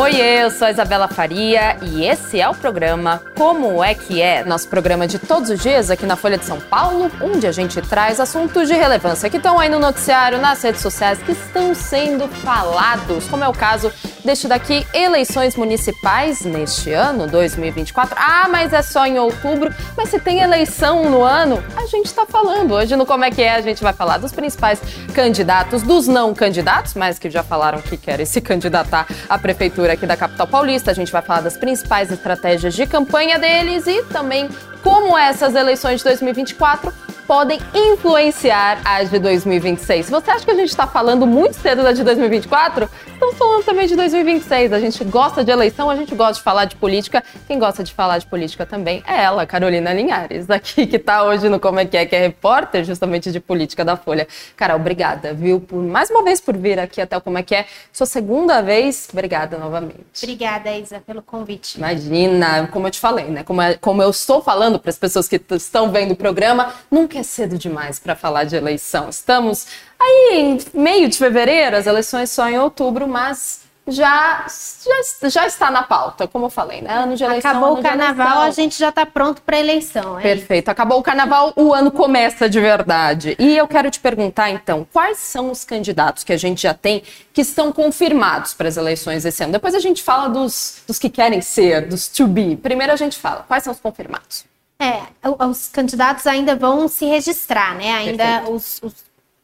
Oi, 0.00 0.14
eu 0.14 0.48
sou 0.48 0.68
a 0.68 0.70
Isabela 0.70 1.08
Faria 1.08 1.76
e 1.82 2.04
esse 2.06 2.40
é 2.40 2.48
o 2.48 2.54
programa 2.54 3.20
Como 3.36 3.82
é 3.82 3.96
que 3.96 4.22
é? 4.22 4.44
Nosso 4.44 4.68
programa 4.68 5.08
de 5.08 5.18
todos 5.18 5.50
os 5.50 5.58
dias 5.58 5.90
aqui 5.90 6.06
na 6.06 6.14
Folha 6.14 6.38
de 6.38 6.44
São 6.44 6.60
Paulo, 6.60 7.10
onde 7.20 7.48
a 7.48 7.50
gente 7.50 7.82
traz 7.82 8.20
assuntos 8.20 8.68
de 8.68 8.74
relevância 8.74 9.28
que 9.28 9.38
estão 9.38 9.58
aí 9.58 9.68
no 9.68 9.80
noticiário, 9.80 10.38
nas 10.38 10.62
redes 10.62 10.82
sociais, 10.82 11.18
que 11.20 11.32
estão 11.32 11.74
sendo 11.74 12.28
falados, 12.28 13.26
como 13.26 13.42
é 13.42 13.48
o 13.48 13.52
caso 13.52 13.92
deste 14.24 14.46
daqui, 14.46 14.86
eleições 14.92 15.56
municipais 15.56 16.42
neste 16.42 16.92
ano, 16.92 17.26
2024. 17.26 18.14
Ah, 18.18 18.46
mas 18.48 18.72
é 18.72 18.82
só 18.82 19.06
em 19.06 19.18
outubro. 19.18 19.74
Mas 19.96 20.10
se 20.10 20.20
tem 20.20 20.40
eleição 20.40 21.10
no 21.10 21.22
ano, 21.22 21.62
a 21.74 21.86
gente 21.86 22.06
está 22.06 22.26
falando. 22.26 22.72
Hoje 22.72 22.94
no 22.94 23.06
Como 23.06 23.24
é 23.24 23.30
que 23.30 23.42
é, 23.42 23.54
a 23.54 23.60
gente 23.60 23.82
vai 23.82 23.92
falar 23.92 24.18
dos 24.18 24.32
principais 24.32 24.80
candidatos, 25.14 25.82
dos 25.82 26.06
não 26.06 26.34
candidatos, 26.34 26.94
mas 26.94 27.18
que 27.18 27.30
já 27.30 27.42
falaram 27.42 27.80
que 27.80 27.96
querem 27.96 28.26
se 28.26 28.40
candidatar 28.40 29.06
à 29.28 29.38
prefeitura 29.38 29.87
aqui 29.90 30.06
da 30.06 30.16
capital 30.16 30.46
paulista. 30.46 30.90
A 30.90 30.94
gente 30.94 31.10
vai 31.10 31.22
falar 31.22 31.40
das 31.40 31.56
principais 31.56 32.10
estratégias 32.10 32.74
de 32.74 32.86
campanha 32.86 33.38
deles 33.38 33.86
e 33.86 34.02
também 34.04 34.48
como 34.82 35.16
essas 35.16 35.54
eleições 35.54 35.98
de 35.98 36.04
2024 36.04 37.07
podem 37.28 37.60
influenciar 37.74 38.80
as 38.82 39.10
de 39.10 39.18
2026. 39.18 40.08
Você 40.08 40.30
acha 40.30 40.46
que 40.46 40.50
a 40.50 40.54
gente 40.54 40.70
está 40.70 40.86
falando 40.86 41.26
muito 41.26 41.56
cedo 41.56 41.82
da 41.82 41.92
de 41.92 42.02
2024? 42.02 42.88
Estamos 43.06 43.36
falando 43.36 43.64
também 43.64 43.86
de 43.86 43.94
2026. 43.94 44.72
A 44.72 44.80
gente 44.80 45.04
gosta 45.04 45.44
de 45.44 45.50
eleição, 45.50 45.90
a 45.90 45.96
gente 45.96 46.14
gosta 46.14 46.34
de 46.34 46.42
falar 46.42 46.64
de 46.64 46.76
política. 46.76 47.22
Quem 47.46 47.58
gosta 47.58 47.84
de 47.84 47.92
falar 47.92 48.16
de 48.16 48.26
política 48.26 48.64
também 48.64 49.02
é 49.06 49.24
ela, 49.24 49.44
Carolina 49.44 49.92
Linhares, 49.92 50.48
aqui 50.48 50.86
que 50.86 50.96
está 50.96 51.22
hoje 51.22 51.50
no 51.50 51.60
Como 51.60 51.78
é 51.78 51.84
que 51.84 51.98
é, 51.98 52.06
que 52.06 52.16
é 52.16 52.20
repórter 52.20 52.82
justamente 52.82 53.30
de 53.30 53.40
política 53.40 53.84
da 53.84 53.94
Folha. 53.94 54.26
Cara, 54.56 54.74
obrigada, 54.74 55.34
viu, 55.34 55.60
por 55.60 55.82
mais 55.82 56.08
uma 56.08 56.22
vez 56.22 56.40
por 56.40 56.56
vir 56.56 56.78
aqui 56.78 56.98
até 56.98 57.14
o 57.14 57.20
Como 57.20 57.36
é 57.36 57.42
que 57.42 57.54
é. 57.54 57.66
Sua 57.92 58.06
segunda 58.06 58.62
vez, 58.62 59.06
obrigada 59.12 59.58
novamente. 59.58 60.22
Obrigada, 60.22 60.74
Isa, 60.74 61.02
pelo 61.06 61.20
convite. 61.20 61.76
Imagina, 61.76 62.66
como 62.68 62.86
eu 62.86 62.90
te 62.90 62.98
falei, 62.98 63.26
né? 63.26 63.44
Como, 63.44 63.60
é, 63.60 63.74
como 63.74 64.02
eu 64.02 64.08
estou 64.08 64.40
falando 64.40 64.78
para 64.78 64.88
as 64.88 64.98
pessoas 64.98 65.28
que 65.28 65.38
estão 65.50 65.92
vendo 65.92 66.12
o 66.12 66.16
programa, 66.16 66.72
nunca 66.90 67.17
é 67.18 67.22
cedo 67.22 67.58
demais 67.58 67.98
para 67.98 68.14
falar 68.14 68.44
de 68.44 68.56
eleição. 68.56 69.08
Estamos 69.08 69.66
aí 69.98 70.30
em 70.32 70.58
meio 70.74 71.08
de 71.08 71.18
fevereiro, 71.18 71.76
as 71.76 71.86
eleições 71.86 72.30
só 72.30 72.48
em 72.48 72.58
outubro, 72.58 73.06
mas 73.06 73.68
já, 73.90 74.46
já, 74.84 75.28
já 75.28 75.46
está 75.46 75.70
na 75.70 75.82
pauta, 75.82 76.28
como 76.28 76.46
eu 76.46 76.50
falei, 76.50 76.82
né? 76.82 76.92
Ano 76.92 77.16
de 77.16 77.24
eleição. 77.24 77.50
Acabou 77.50 77.78
o 77.78 77.82
carnaval, 77.82 78.42
a 78.42 78.50
gente 78.50 78.78
já 78.78 78.90
está 78.90 79.06
pronto 79.06 79.40
para 79.42 79.56
a 79.56 79.60
eleição. 79.60 80.18
É 80.18 80.22
Perfeito. 80.22 80.64
Isso? 80.64 80.70
Acabou 80.70 80.98
o 80.98 81.02
carnaval, 81.02 81.52
o 81.56 81.72
ano 81.72 81.90
começa 81.90 82.48
de 82.48 82.60
verdade. 82.60 83.34
E 83.38 83.56
eu 83.56 83.66
quero 83.66 83.90
te 83.90 83.98
perguntar, 83.98 84.50
então, 84.50 84.86
quais 84.92 85.18
são 85.18 85.50
os 85.50 85.64
candidatos 85.64 86.22
que 86.22 86.32
a 86.32 86.36
gente 86.36 86.62
já 86.62 86.74
tem 86.74 87.02
que 87.32 87.40
estão 87.40 87.72
confirmados 87.72 88.52
para 88.52 88.68
as 88.68 88.76
eleições 88.76 89.24
esse 89.24 89.42
ano? 89.42 89.52
Depois 89.52 89.74
a 89.74 89.80
gente 89.80 90.02
fala 90.02 90.28
dos, 90.28 90.82
dos 90.86 90.98
que 90.98 91.08
querem 91.08 91.40
ser, 91.40 91.86
dos 91.86 92.08
to 92.08 92.26
be. 92.26 92.56
Primeiro 92.56 92.92
a 92.92 92.96
gente 92.96 93.16
fala, 93.16 93.44
quais 93.48 93.64
são 93.64 93.72
os 93.72 93.80
confirmados? 93.80 94.44
É, 94.80 95.02
os 95.44 95.68
candidatos 95.68 96.24
ainda 96.26 96.54
vão 96.54 96.86
se 96.86 97.04
registrar, 97.04 97.74
né? 97.74 97.94
Ainda 97.94 98.48
os, 98.48 98.80
os, 98.80 98.94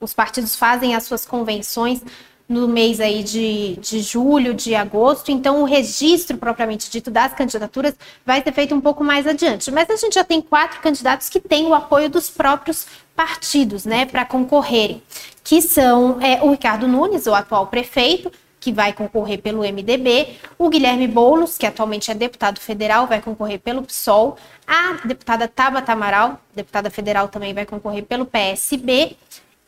os, 0.01 0.15
partidos 0.15 0.55
fazem 0.55 0.95
as 0.95 1.03
suas 1.03 1.27
convenções 1.27 2.03
no 2.49 2.69
mês 2.69 3.01
aí 3.01 3.25
de, 3.25 3.77
de 3.77 4.01
julho, 4.01 4.55
de 4.55 4.75
agosto, 4.75 5.33
então 5.33 5.63
o 5.63 5.65
registro 5.65 6.37
propriamente 6.37 6.91
dito 6.91 7.11
das 7.11 7.33
candidaturas 7.33 7.95
vai 8.25 8.43
ser 8.43 8.53
feito 8.53 8.75
um 8.75 8.81
pouco 8.81 9.03
mais 9.03 9.27
adiante. 9.27 9.73
Mas 9.73 9.91
a 9.91 9.97
gente 9.97 10.15
já 10.15 10.23
tem 10.23 10.41
quatro 10.41 10.81
candidatos 10.81 11.29
que 11.29 11.41
têm 11.41 11.67
o 11.67 11.75
apoio 11.75 12.09
dos 12.09 12.31
próprios 12.31 12.87
partidos, 13.17 13.85
né, 13.85 14.07
para 14.07 14.25
concorrerem, 14.25 15.03
que 15.43 15.63
são 15.63 16.21
é, 16.21 16.43
o 16.43 16.51
Ricardo 16.51 16.87
Nunes, 16.87 17.27
o 17.27 17.35
atual 17.35 17.67
prefeito, 17.67 18.31
que 18.65 18.73
vai 18.73 18.95
concorrer 18.95 19.43
pelo 19.43 19.61
MDB, 19.61 20.39
o 20.57 20.71
Guilherme 20.71 21.07
Boulos, 21.07 21.59
que 21.59 21.67
atualmente 21.67 22.11
é 22.11 22.15
deputado 22.15 22.59
federal, 22.59 23.07
vai 23.07 23.21
concorrer 23.21 23.61
pelo 23.61 23.83
PSOL, 23.83 24.39
a 24.67 25.07
deputada 25.07 25.47
Tabata 25.47 25.93
Amaral, 25.93 26.41
deputada 26.55 26.89
federal, 26.89 27.29
também 27.29 27.53
vai 27.53 27.67
concorrer 27.67 28.07
pelo 28.07 28.25
PSB, 28.25 29.19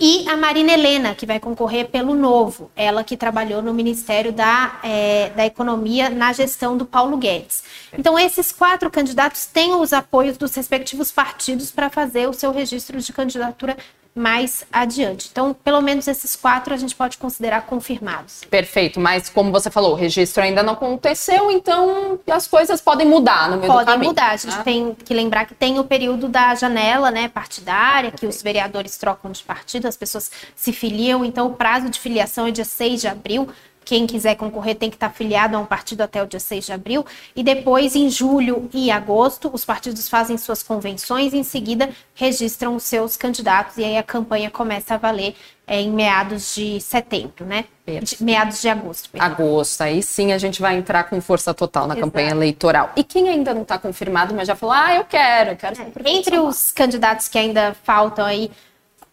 e 0.00 0.26
a 0.30 0.36
Marina 0.36 0.72
Helena, 0.72 1.14
que 1.14 1.26
vai 1.26 1.38
concorrer 1.38 1.88
pelo 1.88 2.14
Novo, 2.14 2.70
ela 2.74 3.04
que 3.04 3.18
trabalhou 3.18 3.60
no 3.60 3.74
Ministério 3.74 4.32
da, 4.32 4.80
é, 4.82 5.28
da 5.36 5.44
Economia 5.44 6.08
na 6.08 6.32
gestão 6.32 6.74
do 6.74 6.86
Paulo 6.86 7.18
Guedes. 7.18 7.64
Então, 7.98 8.18
esses 8.18 8.50
quatro 8.50 8.90
candidatos 8.90 9.44
têm 9.44 9.74
os 9.74 9.92
apoios 9.92 10.38
dos 10.38 10.54
respectivos 10.54 11.12
partidos 11.12 11.70
para 11.70 11.90
fazer 11.90 12.26
o 12.26 12.32
seu 12.32 12.50
registro 12.50 12.98
de 12.98 13.12
candidatura 13.12 13.76
mais 14.16 14.64
adiante. 14.72 15.28
Então, 15.30 15.52
pelo 15.52 15.82
menos 15.82 16.08
esses 16.08 16.34
quatro 16.34 16.72
a 16.72 16.76
gente 16.78 16.94
pode 16.96 17.18
considerar 17.18 17.66
confirmados. 17.66 18.40
Perfeito, 18.48 18.98
mas 18.98 19.28
como 19.28 19.52
você 19.52 19.70
falou, 19.70 19.92
o 19.92 19.94
registro 19.94 20.42
ainda 20.42 20.62
não 20.62 20.72
aconteceu, 20.72 21.50
então 21.50 22.18
as 22.26 22.48
coisas 22.48 22.80
podem 22.80 23.06
mudar 23.06 23.50
no 23.50 23.58
meio 23.58 23.70
podem 23.70 23.84
do 23.84 23.86
caminho. 23.86 24.14
Podem 24.14 24.26
mudar, 24.26 24.32
a 24.32 24.36
gente 24.38 24.56
né? 24.56 24.62
tem 24.64 24.94
que 24.94 25.12
lembrar 25.12 25.44
que 25.44 25.54
tem 25.54 25.78
o 25.78 25.84
período 25.84 26.28
da 26.28 26.54
janela 26.54 27.10
né, 27.10 27.28
partidária, 27.28 28.10
Perfeito. 28.10 28.20
que 28.20 28.26
os 28.26 28.42
vereadores 28.42 28.96
trocam 28.96 29.30
de 29.30 29.42
partido, 29.42 29.86
as 29.86 29.96
pessoas 29.98 30.30
se 30.54 30.72
filiam, 30.72 31.22
então 31.22 31.48
o 31.48 31.54
prazo 31.54 31.90
de 31.90 32.00
filiação 32.00 32.46
é 32.46 32.50
dia 32.50 32.64
6 32.64 33.02
de 33.02 33.08
abril, 33.08 33.48
quem 33.86 34.04
quiser 34.04 34.34
concorrer 34.34 34.74
tem 34.74 34.90
que 34.90 34.96
estar 34.96 35.06
afiliado 35.06 35.56
a 35.56 35.60
um 35.60 35.64
partido 35.64 36.00
até 36.00 36.20
o 36.20 36.26
dia 36.26 36.40
6 36.40 36.66
de 36.66 36.72
abril. 36.72 37.06
E 37.36 37.42
depois, 37.44 37.94
em 37.94 38.10
julho 38.10 38.68
e 38.74 38.90
agosto, 38.90 39.48
os 39.52 39.64
partidos 39.64 40.08
fazem 40.08 40.36
suas 40.36 40.60
convenções 40.60 41.32
e, 41.32 41.38
em 41.38 41.44
seguida, 41.44 41.88
registram 42.12 42.74
os 42.74 42.82
seus 42.82 43.16
candidatos. 43.16 43.78
E 43.78 43.84
aí 43.84 43.96
a 43.96 44.02
campanha 44.02 44.50
começa 44.50 44.94
a 44.94 44.96
valer 44.96 45.36
é, 45.68 45.80
em 45.80 45.88
meados 45.88 46.56
de 46.56 46.80
setembro, 46.80 47.46
né? 47.46 47.64
De, 47.86 48.24
meados 48.24 48.60
de 48.60 48.68
agosto. 48.68 49.08
Perdão. 49.08 49.30
Agosto, 49.30 49.80
aí 49.82 50.02
sim 50.02 50.32
a 50.32 50.38
gente 50.38 50.60
vai 50.60 50.76
entrar 50.76 51.04
com 51.04 51.20
força 51.20 51.54
total 51.54 51.86
na 51.86 51.94
Exato. 51.94 52.08
campanha 52.08 52.30
eleitoral. 52.30 52.90
E 52.96 53.04
quem 53.04 53.28
ainda 53.28 53.54
não 53.54 53.62
está 53.62 53.78
confirmado, 53.78 54.34
mas 54.34 54.48
já 54.48 54.56
falou, 54.56 54.74
ah, 54.74 54.96
eu 54.96 55.04
quero, 55.04 55.50
eu 55.50 55.56
quero. 55.56 55.80
É, 55.80 56.10
entre 56.10 56.40
os 56.40 56.72
candidatos 56.72 57.28
que 57.28 57.38
ainda 57.38 57.76
faltam 57.84 58.24
aí, 58.24 58.50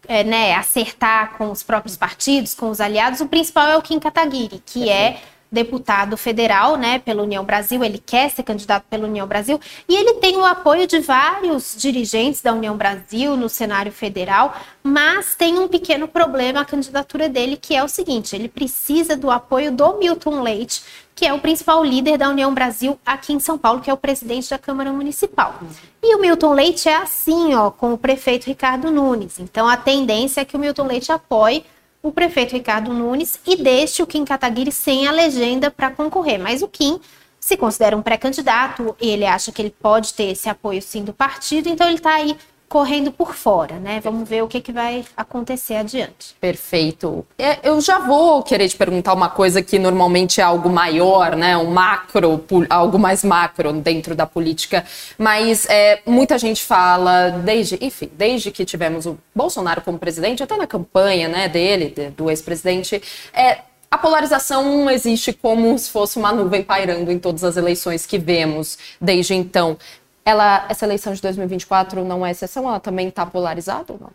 é, 0.08 0.24
né, 0.24 0.54
acertar 0.54 1.36
com 1.36 1.50
os 1.50 1.62
próprios 1.62 1.96
partidos, 1.96 2.54
com 2.54 2.70
os 2.70 2.80
aliados, 2.80 3.20
o 3.20 3.26
principal 3.26 3.68
é 3.68 3.76
o 3.76 3.82
Kim 3.82 3.98
Kataguiri, 3.98 4.62
que 4.64 4.88
é 4.88 5.20
deputado 5.54 6.16
federal, 6.16 6.76
né, 6.76 6.98
pela 6.98 7.22
União 7.22 7.44
Brasil, 7.44 7.82
ele 7.82 8.02
quer 8.04 8.30
ser 8.30 8.42
candidato 8.42 8.84
pela 8.90 9.06
União 9.06 9.26
Brasil, 9.26 9.58
e 9.88 9.96
ele 9.96 10.14
tem 10.14 10.36
o 10.36 10.44
apoio 10.44 10.86
de 10.86 10.98
vários 10.98 11.74
dirigentes 11.78 12.42
da 12.42 12.52
União 12.52 12.76
Brasil 12.76 13.36
no 13.36 13.48
cenário 13.48 13.92
federal, 13.92 14.54
mas 14.82 15.34
tem 15.34 15.58
um 15.58 15.68
pequeno 15.68 16.06
problema 16.06 16.60
a 16.60 16.64
candidatura 16.64 17.28
dele, 17.28 17.56
que 17.56 17.74
é 17.74 17.82
o 17.82 17.88
seguinte, 17.88 18.34
ele 18.36 18.48
precisa 18.48 19.16
do 19.16 19.30
apoio 19.30 19.72
do 19.72 19.96
Milton 19.96 20.42
Leite, 20.42 20.82
que 21.14 21.24
é 21.24 21.32
o 21.32 21.38
principal 21.38 21.84
líder 21.84 22.18
da 22.18 22.28
União 22.28 22.52
Brasil 22.52 22.98
aqui 23.06 23.32
em 23.32 23.38
São 23.38 23.56
Paulo, 23.56 23.80
que 23.80 23.88
é 23.88 23.94
o 23.94 23.96
presidente 23.96 24.50
da 24.50 24.58
Câmara 24.58 24.92
Municipal. 24.92 25.54
E 26.02 26.16
o 26.16 26.20
Milton 26.20 26.52
Leite 26.52 26.88
é 26.88 26.96
assim, 26.96 27.54
ó, 27.54 27.70
com 27.70 27.94
o 27.94 27.98
prefeito 27.98 28.46
Ricardo 28.46 28.90
Nunes. 28.90 29.38
Então 29.38 29.68
a 29.68 29.76
tendência 29.76 30.40
é 30.40 30.44
que 30.44 30.56
o 30.56 30.58
Milton 30.58 30.86
Leite 30.86 31.12
apoie 31.12 31.64
o 32.04 32.12
prefeito 32.12 32.52
Ricardo 32.52 32.92
Nunes 32.92 33.40
e 33.46 33.56
deixe 33.56 34.02
o 34.02 34.06
Kim 34.06 34.26
Kataguiri 34.26 34.70
sem 34.70 35.08
a 35.08 35.10
legenda 35.10 35.70
para 35.70 35.90
concorrer. 35.90 36.38
Mas 36.38 36.60
o 36.60 36.68
Kim 36.68 37.00
se 37.40 37.56
considera 37.56 37.96
um 37.96 38.02
pré-candidato, 38.02 38.94
ele 39.00 39.24
acha 39.24 39.50
que 39.50 39.62
ele 39.62 39.70
pode 39.70 40.12
ter 40.12 40.24
esse 40.24 40.46
apoio 40.46 40.82
sim 40.82 41.02
do 41.02 41.14
partido, 41.14 41.66
então 41.66 41.86
ele 41.86 41.96
está 41.96 42.14
aí 42.14 42.36
correndo 42.68 43.12
por 43.12 43.34
fora, 43.34 43.76
né? 43.76 44.00
Vamos 44.02 44.28
ver 44.28 44.42
o 44.42 44.48
que, 44.48 44.60
que 44.60 44.72
vai 44.72 45.04
acontecer 45.16 45.76
adiante. 45.76 46.34
Perfeito. 46.40 47.24
É, 47.38 47.58
eu 47.62 47.80
já 47.80 48.00
vou 48.00 48.42
querer 48.42 48.68
te 48.68 48.76
perguntar 48.76 49.12
uma 49.12 49.28
coisa 49.28 49.62
que 49.62 49.78
normalmente 49.78 50.40
é 50.40 50.44
algo 50.44 50.68
maior, 50.68 51.36
né? 51.36 51.56
Um 51.56 51.70
macro, 51.70 52.44
algo 52.68 52.98
mais 52.98 53.22
macro 53.22 53.72
dentro 53.72 54.14
da 54.14 54.26
política. 54.26 54.84
Mas 55.16 55.66
é, 55.68 56.00
muita 56.04 56.38
gente 56.38 56.62
fala, 56.62 57.30
desde, 57.30 57.78
enfim, 57.80 58.10
desde 58.12 58.50
que 58.50 58.64
tivemos 58.64 59.06
o 59.06 59.18
Bolsonaro 59.34 59.82
como 59.82 59.98
presidente, 59.98 60.42
até 60.42 60.56
na 60.56 60.66
campanha 60.66 61.28
né, 61.28 61.48
dele, 61.48 61.94
do 62.16 62.28
ex-presidente, 62.30 63.00
é, 63.32 63.58
a 63.94 63.98
polarização 63.98 64.90
existe 64.90 65.32
como 65.32 65.78
se 65.78 65.88
fosse 65.88 66.18
uma 66.18 66.32
nuvem 66.32 66.64
pairando 66.64 67.12
em 67.12 67.18
todas 67.20 67.44
as 67.44 67.56
eleições 67.56 68.04
que 68.04 68.18
vemos 68.18 68.76
desde 69.00 69.34
então 69.34 69.78
ela, 70.24 70.66
essa 70.68 70.84
eleição 70.86 71.12
de 71.12 71.20
2024 71.20 72.04
não 72.04 72.24
é 72.24 72.30
exceção? 72.30 72.66
Ela 72.68 72.80
também 72.80 73.08
está 73.08 73.26
polarizada 73.26 73.92
ou 73.92 73.98
não? 73.98 74.10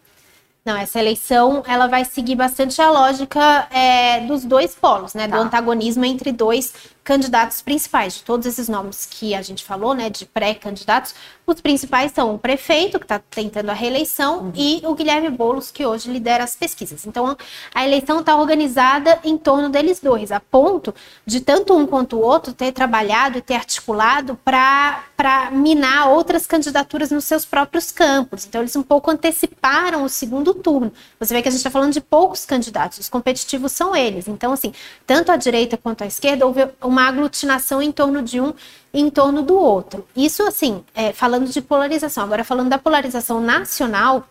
Não, 0.65 0.75
essa 0.75 1.00
eleição 1.00 1.63
ela 1.65 1.88
vai 1.88 2.06
seguir 2.06 2.35
bastante 2.35 2.81
a 2.81 2.91
lógica 2.91 3.67
é, 3.71 4.21
dos 4.21 4.44
dois 4.44 4.75
polos, 4.75 5.13
né? 5.13 5.27
Tá. 5.27 5.38
Do 5.38 5.44
antagonismo 5.44 6.06
entre 6.06 6.31
dois 6.31 6.73
candidatos 7.09 7.59
principais, 7.61 8.17
de 8.17 8.23
todos 8.23 8.45
esses 8.45 8.69
nomes 8.69 9.07
que 9.09 9.33
a 9.33 9.41
gente 9.41 9.63
falou, 9.63 9.95
né? 9.95 10.11
De 10.11 10.27
pré-candidatos, 10.27 11.15
os 11.47 11.59
principais 11.59 12.11
são 12.11 12.35
o 12.35 12.38
prefeito, 12.38 13.00
que 13.00 13.06
está 13.06 13.17
tentando 13.17 13.71
a 13.71 13.73
reeleição, 13.73 14.41
uhum. 14.41 14.51
e 14.53 14.81
o 14.85 14.94
Guilherme 14.94 15.29
Boulos, 15.29 15.71
que 15.71 15.83
hoje 15.83 16.11
lidera 16.11 16.44
as 16.44 16.56
pesquisas. 16.56 17.07
Então, 17.07 17.35
a 17.73 17.83
eleição 17.83 18.19
está 18.19 18.35
organizada 18.35 19.17
em 19.23 19.39
torno 19.39 19.69
deles 19.69 20.00
dois, 20.00 20.31
a 20.31 20.39
ponto 20.39 20.94
de 21.25 21.41
tanto 21.41 21.75
um 21.75 21.88
quanto 21.88 22.17
o 22.17 22.21
outro 22.21 22.53
ter 22.53 22.71
trabalhado 22.71 23.39
e 23.39 23.41
ter 23.41 23.56
articulado 23.56 24.38
para 24.45 25.50
minar 25.51 26.09
outras 26.09 26.45
candidaturas 26.45 27.09
nos 27.09 27.25
seus 27.25 27.44
próprios 27.44 27.91
campos. 27.91 28.45
Então, 28.45 28.61
eles 28.61 28.75
um 28.75 28.83
pouco 28.83 29.09
anteciparam 29.09 30.03
o 30.03 30.09
segundo 30.09 30.48
segundo 30.49 30.61
turno. 30.61 30.93
Você 31.19 31.33
vê 31.33 31.41
que 31.41 31.47
a 31.47 31.51
gente 31.51 31.59
está 31.59 31.69
falando 31.69 31.93
de 31.93 32.01
poucos 32.01 32.45
candidatos, 32.45 32.99
os 32.99 33.09
competitivos 33.09 33.71
são 33.71 33.95
eles. 33.95 34.27
Então, 34.27 34.51
assim, 34.51 34.73
tanto 35.05 35.31
a 35.31 35.35
direita 35.35 35.77
quanto 35.77 36.03
a 36.03 36.07
esquerda 36.07 36.45
houve 36.45 36.67
uma 36.81 37.07
aglutinação 37.07 37.81
em 37.81 37.91
torno 37.91 38.21
de 38.21 38.41
um 38.41 38.53
em 38.91 39.07
torno 39.09 39.43
do 39.43 39.55
outro. 39.55 40.07
Isso, 40.15 40.41
assim, 40.43 40.83
é, 40.95 41.13
falando 41.13 41.47
de 41.47 41.61
polarização. 41.61 42.23
Agora, 42.23 42.43
falando 42.43 42.69
da 42.69 42.79
polarização 42.79 43.39
nacional, 43.39 44.27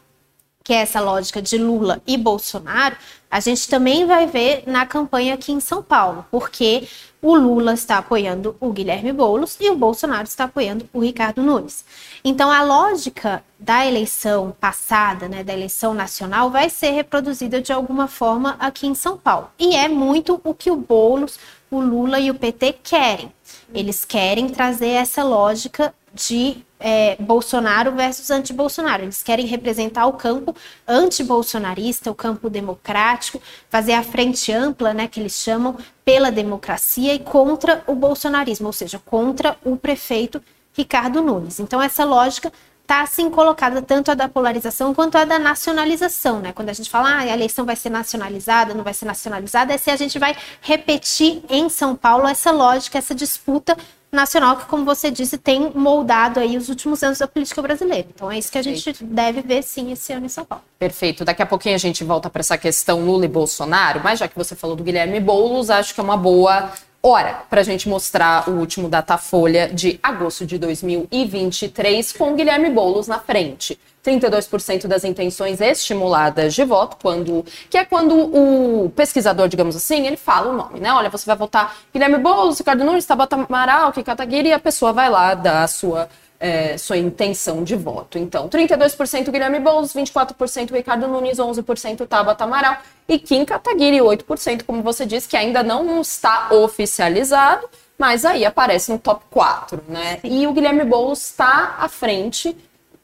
que 0.68 0.74
é 0.74 0.82
essa 0.82 1.00
lógica 1.00 1.40
de 1.40 1.56
Lula 1.56 2.02
e 2.06 2.18
Bolsonaro, 2.18 2.94
a 3.30 3.40
gente 3.40 3.66
também 3.70 4.04
vai 4.04 4.26
ver 4.26 4.64
na 4.66 4.84
campanha 4.84 5.32
aqui 5.32 5.50
em 5.50 5.60
São 5.60 5.82
Paulo, 5.82 6.26
porque 6.30 6.86
o 7.22 7.34
Lula 7.34 7.72
está 7.72 7.96
apoiando 7.96 8.54
o 8.60 8.70
Guilherme 8.70 9.10
Boulos 9.10 9.56
e 9.58 9.70
o 9.70 9.74
Bolsonaro 9.74 10.24
está 10.24 10.44
apoiando 10.44 10.86
o 10.92 11.00
Ricardo 11.00 11.42
Nunes. 11.42 11.86
Então 12.22 12.52
a 12.52 12.62
lógica 12.62 13.42
da 13.58 13.86
eleição 13.86 14.54
passada, 14.60 15.26
né, 15.26 15.42
da 15.42 15.54
eleição 15.54 15.94
nacional, 15.94 16.50
vai 16.50 16.68
ser 16.68 16.90
reproduzida 16.90 17.62
de 17.62 17.72
alguma 17.72 18.06
forma 18.06 18.54
aqui 18.60 18.86
em 18.86 18.94
São 18.94 19.16
Paulo. 19.16 19.48
E 19.58 19.74
é 19.74 19.88
muito 19.88 20.38
o 20.44 20.52
que 20.52 20.70
o 20.70 20.76
Boulos, 20.76 21.38
o 21.70 21.80
Lula 21.80 22.20
e 22.20 22.30
o 22.30 22.34
PT 22.34 22.74
querem. 22.82 23.32
Eles 23.74 24.04
querem 24.04 24.48
trazer 24.48 24.90
essa 24.90 25.22
lógica 25.22 25.94
de 26.14 26.64
é, 26.80 27.16
Bolsonaro 27.16 27.92
versus 27.92 28.30
anti-Bolsonaro. 28.30 29.02
Eles 29.02 29.22
querem 29.22 29.46
representar 29.46 30.06
o 30.06 30.14
campo 30.14 30.54
anti-bolsonarista, 30.86 32.10
o 32.10 32.14
campo 32.14 32.48
democrático, 32.48 33.40
fazer 33.68 33.92
a 33.92 34.02
frente 34.02 34.52
ampla, 34.52 34.94
né, 34.94 35.06
que 35.06 35.20
eles 35.20 35.34
chamam, 35.34 35.76
pela 36.04 36.30
democracia 36.30 37.14
e 37.14 37.18
contra 37.18 37.82
o 37.86 37.94
bolsonarismo, 37.94 38.66
ou 38.66 38.72
seja, 38.72 38.98
contra 38.98 39.56
o 39.64 39.76
prefeito 39.76 40.42
Ricardo 40.72 41.20
Nunes. 41.20 41.60
Então, 41.60 41.82
essa 41.82 42.04
lógica 42.04 42.52
está 42.88 43.02
assim 43.02 43.28
colocada 43.28 43.82
tanto 43.82 44.10
a 44.10 44.14
da 44.14 44.30
polarização 44.30 44.94
quanto 44.94 45.18
a 45.18 45.26
da 45.26 45.38
nacionalização, 45.38 46.40
né? 46.40 46.52
Quando 46.54 46.70
a 46.70 46.72
gente 46.72 46.88
fala, 46.88 47.10
ah, 47.10 47.18
a 47.18 47.26
eleição 47.26 47.66
vai 47.66 47.76
ser 47.76 47.90
nacionalizada, 47.90 48.72
não 48.72 48.82
vai 48.82 48.94
ser 48.94 49.04
nacionalizada, 49.04 49.74
é 49.74 49.76
se 49.76 49.90
a 49.90 49.96
gente 49.96 50.18
vai 50.18 50.34
repetir 50.62 51.42
em 51.50 51.68
São 51.68 51.94
Paulo 51.94 52.26
essa 52.26 52.50
lógica, 52.50 52.96
essa 52.96 53.14
disputa 53.14 53.76
nacional 54.10 54.56
que, 54.56 54.64
como 54.64 54.86
você 54.86 55.10
disse, 55.10 55.36
tem 55.36 55.70
moldado 55.74 56.40
aí 56.40 56.56
os 56.56 56.70
últimos 56.70 57.02
anos 57.02 57.18
da 57.18 57.28
política 57.28 57.60
brasileira. 57.60 58.08
Então 58.14 58.32
é 58.32 58.38
isso 58.38 58.50
que 58.50 58.56
a 58.56 58.62
gente 58.62 58.82
Perfeito. 58.82 59.04
deve 59.04 59.42
ver 59.42 59.62
sim 59.62 59.92
esse 59.92 60.14
ano 60.14 60.24
em 60.24 60.30
São 60.30 60.46
Paulo. 60.46 60.64
Perfeito. 60.78 61.26
Daqui 61.26 61.42
a 61.42 61.46
pouquinho 61.46 61.74
a 61.74 61.78
gente 61.78 62.02
volta 62.02 62.30
para 62.30 62.40
essa 62.40 62.56
questão 62.56 63.04
Lula 63.04 63.26
e 63.26 63.28
Bolsonaro, 63.28 64.00
mas 64.02 64.18
já 64.18 64.26
que 64.26 64.34
você 64.34 64.56
falou 64.56 64.74
do 64.74 64.82
Guilherme 64.82 65.20
Boulos, 65.20 65.68
acho 65.68 65.94
que 65.94 66.00
é 66.00 66.02
uma 66.02 66.16
boa 66.16 66.72
hora 67.08 67.42
para 67.48 67.60
a 67.60 67.64
gente 67.64 67.88
mostrar 67.88 68.48
o 68.48 68.52
último 68.52 68.88
Datafolha 68.88 69.68
de 69.68 69.98
agosto 70.02 70.44
de 70.44 70.58
2023 70.58 72.12
com 72.12 72.34
Guilherme 72.34 72.70
Boulos 72.70 73.08
na 73.08 73.18
frente. 73.18 73.78
32% 74.04 74.86
das 74.86 75.04
intenções 75.04 75.60
estimuladas 75.60 76.54
de 76.54 76.64
voto, 76.64 76.96
quando 77.02 77.44
que 77.68 77.76
é 77.76 77.84
quando 77.84 78.14
o 78.14 78.90
pesquisador, 78.90 79.48
digamos 79.48 79.76
assim, 79.76 80.06
ele 80.06 80.16
fala 80.16 80.50
o 80.50 80.56
nome, 80.56 80.80
né? 80.80 80.92
Olha, 80.92 81.10
você 81.10 81.26
vai 81.26 81.36
votar 81.36 81.76
Guilherme 81.92 82.18
Boulos, 82.18 82.58
Ricardo 82.58 82.84
Nunes, 82.84 83.04
Tabata 83.04 83.36
Amaral, 83.36 83.92
Kika 83.92 84.12
Kataguiri, 84.12 84.48
e 84.48 84.52
a 84.52 84.58
pessoa 84.58 84.92
vai 84.92 85.10
lá 85.10 85.34
dar 85.34 85.64
a 85.64 85.68
sua 85.68 86.08
é, 86.40 86.78
sua 86.78 86.96
intenção 86.96 87.64
de 87.64 87.74
voto. 87.74 88.18
Então, 88.18 88.48
32% 88.48 89.30
Guilherme 89.30 89.58
Boulos, 89.58 89.92
24% 89.92 90.72
Ricardo 90.72 91.08
Nunes, 91.08 91.38
11% 91.38 92.06
Tabata 92.06 92.44
Amaral 92.44 92.78
e 93.08 93.18
Kim 93.18 93.44
Kataguiri, 93.44 93.98
8%, 93.98 94.62
como 94.64 94.82
você 94.82 95.04
disse, 95.04 95.28
que 95.28 95.36
ainda 95.36 95.62
não 95.62 96.00
está 96.00 96.48
oficializado, 96.52 97.68
mas 97.98 98.24
aí 98.24 98.44
aparece 98.44 98.92
no 98.92 98.98
top 98.98 99.24
4, 99.30 99.82
né? 99.88 100.20
E 100.22 100.46
o 100.46 100.52
Guilherme 100.52 100.84
Boulos 100.84 101.24
está 101.24 101.76
à 101.80 101.88
frente 101.88 102.56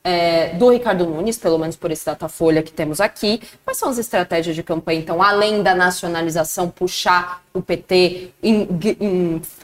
é, 0.05 0.51
do 0.51 0.69
Ricardo 0.69 1.07
Nunes, 1.07 1.39
pelo 1.39 1.59
menos 1.59 1.77
por 1.77 1.91
esse 1.91 2.05
Datafolha 2.05 2.63
que 2.63 2.71
temos 2.71 3.01
aqui. 3.01 3.41
Quais 3.65 3.79
são 3.79 3.89
as 3.89 3.97
estratégias 3.97 4.55
de 4.55 4.63
campanha, 4.63 5.01
então, 5.01 5.23
além 5.23 5.63
da 5.63 5.75
nacionalização, 5.75 6.69
puxar 6.69 7.43
o 7.57 7.63
PT 7.63 8.31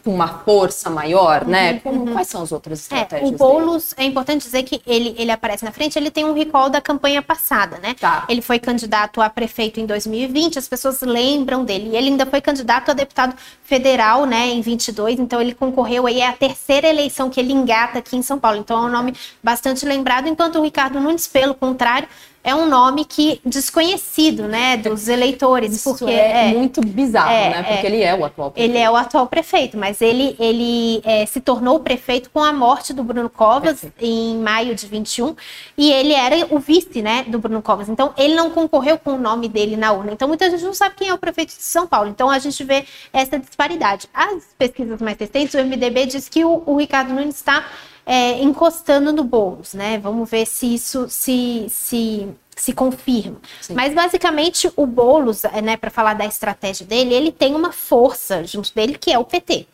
com 0.05 0.15
uma 0.15 0.29
força 0.29 0.89
maior, 0.89 1.45
né? 1.45 1.73
Uhum, 1.73 1.81
Como, 1.81 2.05
uhum. 2.05 2.13
Quais 2.13 2.29
são 2.29 2.41
as 2.41 2.53
outras 2.53 2.83
estratégias? 2.83 3.33
É, 3.33 3.35
o 3.35 3.37
Boulos, 3.37 3.93
dele? 3.93 4.07
é 4.07 4.11
importante 4.11 4.43
dizer 4.43 4.63
que 4.63 4.81
ele, 4.87 5.13
ele 5.19 5.31
aparece 5.33 5.65
na 5.65 5.73
frente, 5.73 5.99
ele 5.99 6.09
tem 6.09 6.25
um 6.25 6.33
recall 6.33 6.71
da 6.71 6.81
campanha 6.81 7.21
passada, 7.21 7.79
né? 7.79 7.95
Tá. 7.99 8.27
Ele 8.29 8.41
foi 8.41 8.61
candidato 8.61 9.21
a 9.21 9.29
prefeito 9.29 9.81
em 9.81 9.87
2020, 9.87 10.57
as 10.57 10.69
pessoas 10.69 11.01
lembram 11.03 11.65
dele. 11.65 11.89
Ele 11.89 12.11
ainda 12.11 12.25
foi 12.25 12.41
candidato 12.41 12.93
a 12.93 12.95
deputado 12.95 13.35
federal, 13.65 14.25
né, 14.25 14.47
em 14.49 14.61
22, 14.61 15.19
então 15.19 15.41
ele 15.41 15.55
concorreu 15.55 16.07
aí, 16.07 16.21
é 16.21 16.29
a 16.29 16.33
terceira 16.33 16.89
eleição 16.89 17.29
que 17.29 17.39
ele 17.39 17.53
engata 17.53 17.99
aqui 17.99 18.17
em 18.17 18.23
São 18.23 18.39
Paulo. 18.39 18.59
Então 18.59 18.85
é 18.85 18.87
um 18.87 18.91
nome 18.91 19.15
bastante 19.43 19.85
lembrado, 19.85 20.29
enquanto 20.31 20.59
o 20.59 20.63
Ricardo 20.63 21.01
Nunes, 21.01 21.27
pelo 21.27 21.55
contrário, 21.55 22.09
é 22.43 22.55
um 22.55 22.67
nome 22.67 23.05
que 23.05 23.41
desconhecido, 23.45 24.45
né, 24.49 24.79
dos 24.79 25.09
eleitores, 25.09 25.75
Isso 25.75 25.91
porque 25.91 26.13
é, 26.13 26.49
é, 26.51 26.55
muito 26.55 26.81
bizarro, 26.81 27.31
é, 27.31 27.51
né, 27.51 27.63
porque 27.63 27.87
é, 27.87 27.91
ele 27.91 28.03
é 28.03 28.15
o 28.15 28.25
atual 28.25 28.51
prefeito. 28.51 28.71
Ele 28.71 28.83
é 28.83 28.91
o 28.91 28.97
atual 28.97 29.27
prefeito, 29.27 29.77
mas 29.77 30.01
ele 30.01 30.35
ele 30.39 31.03
é, 31.05 31.27
se 31.27 31.41
tornou 31.41 31.79
prefeito 31.81 32.31
com 32.31 32.43
a 32.43 32.51
morte 32.51 32.95
do 32.95 33.05
Bruno 33.05 33.29
Covas 33.29 33.81
Perfeito. 33.81 33.95
em 34.01 34.39
maio 34.39 34.75
de 34.75 34.87
21 34.87 35.37
e 35.77 35.93
ele 35.93 36.15
era 36.15 36.47
o 36.51 36.59
vice, 36.59 37.03
né, 37.03 37.25
do 37.25 37.39
Bruno 37.39 37.61
Covas. 37.61 37.91
Então 37.91 38.15
ele 38.17 38.35
não 38.35 38.49
concorreu 38.49 38.99
com 38.99 39.13
o 39.13 39.19
nome 39.19 39.47
dele 39.47 39.77
na 39.77 39.93
urna. 39.93 40.13
Então 40.13 40.27
muita 40.27 40.49
gente 40.51 40.65
não 40.65 40.75
sabe 40.75 40.95
quem 40.97 41.09
é 41.09 41.15
o 41.15 41.19
prefeito 41.19 41.51
de 41.51 41.63
São 41.63 41.87
Paulo. 41.87 42.09
Então 42.09 42.31
a 42.31 42.39
gente 42.39 42.65
vê 42.65 42.87
essa 43.13 43.39
disparidade. 43.39 44.09
As 44.15 44.45
pesquisas 44.59 45.03
mais 45.03 45.19
recentes, 45.19 45.53
o 45.53 45.59
MDB 45.59 46.07
diz 46.07 46.27
que 46.27 46.43
o, 46.43 46.63
o 46.65 46.77
Ricardo 46.79 47.13
Nunes 47.13 47.37
está 47.37 47.67
é, 48.11 48.43
encostando 48.43 49.13
no 49.13 49.23
Boulos, 49.23 49.73
né? 49.73 49.97
Vamos 49.97 50.29
ver 50.29 50.45
se 50.45 50.75
isso 50.75 51.07
se, 51.09 51.67
se, 51.69 52.27
se 52.57 52.73
confirma. 52.73 53.37
Sim. 53.61 53.75
Mas 53.75 53.95
basicamente 53.95 54.69
o 54.75 54.85
Boulos, 54.85 55.45
é, 55.45 55.63
né, 55.63 55.77
para 55.77 55.93
falar 55.93 56.15
da 56.15 56.27
estratégia 56.27 56.85
dele, 56.85 57.15
ele 57.15 57.31
tem 57.31 57.55
uma 57.55 57.71
força 57.71 58.43
junto 58.43 58.75
dele 58.75 58.99
que 58.99 59.13
é 59.13 59.19
o 59.19 59.25
PT. 59.25 59.65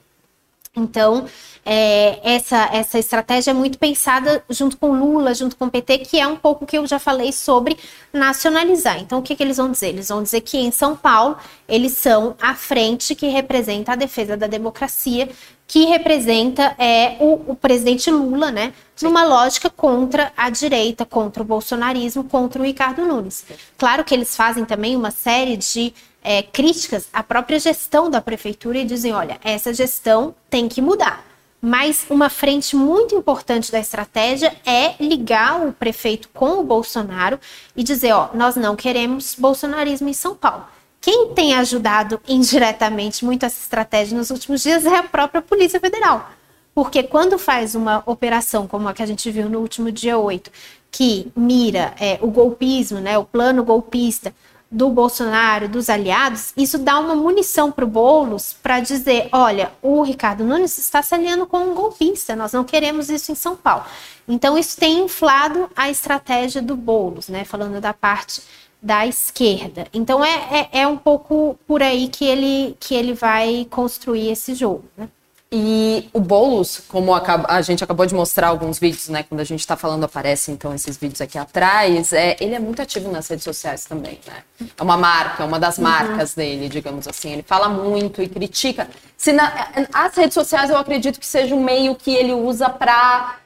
Então, 0.77 1.25
é, 1.65 2.21
essa, 2.23 2.69
essa 2.71 2.99
estratégia 2.99 3.53
é 3.53 3.55
muito 3.55 3.79
pensada 3.79 4.45
junto 4.51 4.77
com 4.77 4.93
Lula, 4.93 5.35
junto 5.35 5.57
com 5.57 5.65
o 5.65 5.71
PT, 5.71 5.99
que 6.01 6.21
é 6.21 6.27
um 6.27 6.37
pouco 6.37 6.65
o 6.65 6.67
que 6.67 6.77
eu 6.77 6.87
já 6.87 6.99
falei 6.99 7.33
sobre 7.33 7.79
nacionalizar. 8.13 9.01
Então, 9.01 9.21
o 9.21 9.23
que, 9.23 9.35
que 9.35 9.43
eles 9.43 9.57
vão 9.57 9.73
dizer? 9.73 9.89
Eles 9.89 10.11
vão 10.11 10.23
dizer 10.23 10.43
que 10.43 10.59
em 10.59 10.71
São 10.71 10.95
Paulo 10.95 11.39
eles 11.67 11.93
são 11.93 12.37
a 12.39 12.55
frente 12.55 13.15
que 13.15 13.29
representa 13.29 13.93
a 13.93 13.97
defesa 13.97 14.37
da 14.37 14.47
democracia, 14.47 15.31
que 15.67 15.85
representa 15.87 16.75
é, 16.79 17.17
o, 17.19 17.53
o 17.53 17.57
presidente 17.57 18.11
Lula, 18.11 18.51
né? 18.51 18.73
Sim. 18.95 19.07
Numa 19.07 19.25
lógica 19.25 19.69
contra 19.69 20.33
a 20.37 20.49
direita, 20.49 21.05
contra 21.05 21.43
o 21.43 21.47
bolsonarismo, 21.47 22.25
contra 22.25 22.63
o 22.63 22.65
Ricardo 22.65 23.05
Nunes. 23.05 23.45
Claro 23.77 24.05
que 24.05 24.15
eles 24.15 24.37
fazem 24.37 24.65
também 24.65 24.97
uma 24.97 25.11
série 25.11 25.57
de 25.57 25.93
é, 26.23 26.43
críticas 26.43 27.09
à 27.13 27.23
própria 27.23 27.59
gestão 27.59 28.09
da 28.11 28.21
prefeitura 28.21 28.79
e 28.79 28.85
dizem: 28.85 29.13
olha, 29.13 29.39
essa 29.43 29.75
gestão 29.75 30.35
tem 30.49 30.69
que 30.69 30.81
mudar. 30.81 31.25
Mas 31.61 32.07
uma 32.09 32.29
frente 32.29 32.77
muito 32.77 33.15
importante 33.15 33.73
da 33.73 33.81
estratégia 33.81 34.55
é 34.65 34.95
ligar 35.01 35.67
o 35.67 35.73
prefeito 35.73 36.29
com 36.29 36.61
o 36.61 36.65
Bolsonaro 36.65 37.41
e 37.75 37.83
dizer: 37.83 38.13
ó, 38.13 38.29
nós 38.35 38.55
não 38.57 38.77
queremos 38.77 39.35
bolsonarismo 39.37 40.09
em 40.09 40.13
São 40.13 40.35
Paulo. 40.35 40.76
Quem 41.07 41.29
tem 41.29 41.55
ajudado 41.55 42.21
indiretamente 42.27 43.25
muito 43.25 43.47
essa 43.47 43.61
estratégia 43.61 44.19
nos 44.19 44.31
últimos 44.31 44.61
dias 44.61 44.85
é 44.85 44.97
a 44.97 45.05
própria 45.05 45.41
Polícia 45.41 45.79
Federal. 45.79 46.29
Porque 46.75 47.01
quando 47.01 47.39
faz 47.39 47.77
uma 47.77 48.03
operação 48.07 48.67
como 48.67 48.89
a 48.89 48.93
que 48.93 49.05
a 49.05 49.07
gente 49.07 49.31
viu 49.31 49.49
no 49.49 49.61
último 49.61 49.93
dia 49.93 50.19
8, 50.19 50.51
que 50.91 51.31
mira 51.37 51.95
é, 52.01 52.19
o 52.21 52.27
golpismo, 52.27 52.99
né, 52.99 53.17
o 53.17 53.25
plano 53.25 53.63
golpista, 53.63 54.35
do 54.69 54.91
Bolsonaro, 54.91 55.69
dos 55.69 55.89
aliados, 55.89 56.53
isso 56.57 56.77
dá 56.77 56.99
uma 56.99 57.15
munição 57.15 57.71
para 57.71 57.85
o 57.85 57.89
Boulos 57.89 58.57
para 58.61 58.81
dizer: 58.81 59.29
olha, 59.31 59.71
o 59.81 60.03
Ricardo 60.03 60.43
Nunes 60.43 60.77
está 60.77 61.01
se 61.03 61.15
alinhando 61.15 61.47
com 61.47 61.59
um 61.59 61.73
golpista, 61.75 62.35
nós 62.35 62.53
não 62.53 62.65
queremos 62.65 63.09
isso 63.09 63.31
em 63.31 63.37
São 63.37 63.55
Paulo. 63.55 63.85
Então, 64.27 64.59
isso 64.59 64.77
tem 64.77 65.05
inflado 65.05 65.71
a 65.77 65.89
estratégia 65.89 66.61
do 66.61 66.75
Boulos, 66.75 67.29
né? 67.29 67.45
Falando 67.45 67.81
da 67.81 67.95
parte 67.95 68.43
da 68.87 69.05
esquerda. 69.05 69.89
Então, 69.93 70.25
é, 70.25 70.69
é, 70.73 70.81
é 70.83 70.87
um 70.87 70.97
pouco 70.97 71.59
por 71.67 71.83
aí 71.83 72.07
que 72.07 72.25
ele, 72.25 72.77
que 72.79 72.95
ele 72.95 73.15
vai 73.15 73.67
construir 73.69 74.31
esse 74.31 74.55
jogo, 74.55 74.85
né? 74.97 75.09
E 75.51 76.09
o 76.13 76.21
Boulos, 76.21 76.83
como 76.89 77.13
a 77.15 77.63
gente 77.63 77.83
acabou 77.83 78.05
de 78.05 78.15
mostrar 78.15 78.49
alguns 78.49 78.79
vídeos, 78.79 79.09
né? 79.09 79.23
Quando 79.23 79.41
a 79.41 79.45
gente 79.45 79.61
está 79.61 79.77
falando, 79.77 80.05
aparecem 80.05 80.55
então 80.55 80.75
esses 80.75 80.97
vídeos 80.97 81.21
aqui 81.21 81.39
atrás. 81.39 82.13
É, 82.13 82.37
ele 82.41 82.55
é 82.55 82.59
muito 82.59 82.83
ativo 82.83 83.11
nas 83.11 83.29
redes 83.29 83.45
sociais 83.45 83.85
também, 83.85 84.21
né? 84.27 84.69
É 84.77 84.83
uma 84.83 84.97
marca, 84.97 85.45
uma 85.45 85.59
das 85.59 85.79
uhum. 85.79 85.85
marcas 85.85 86.31
uhum. 86.31 86.43
dele, 86.43 86.69
digamos 86.69 87.07
assim. 87.09 87.33
Ele 87.33 87.43
fala 87.43 87.69
muito 87.69 88.21
e 88.21 88.29
critica. 88.29 88.89
Se 89.17 89.33
na, 89.33 89.69
as 89.93 90.17
redes 90.17 90.35
sociais 90.35 90.69
eu 90.69 90.77
acredito 90.77 91.19
que 91.19 91.27
seja 91.27 91.55
um 91.55 91.63
meio 91.63 91.95
que 91.95 92.13
ele 92.13 92.33
usa 92.33 92.69
para 92.69 93.37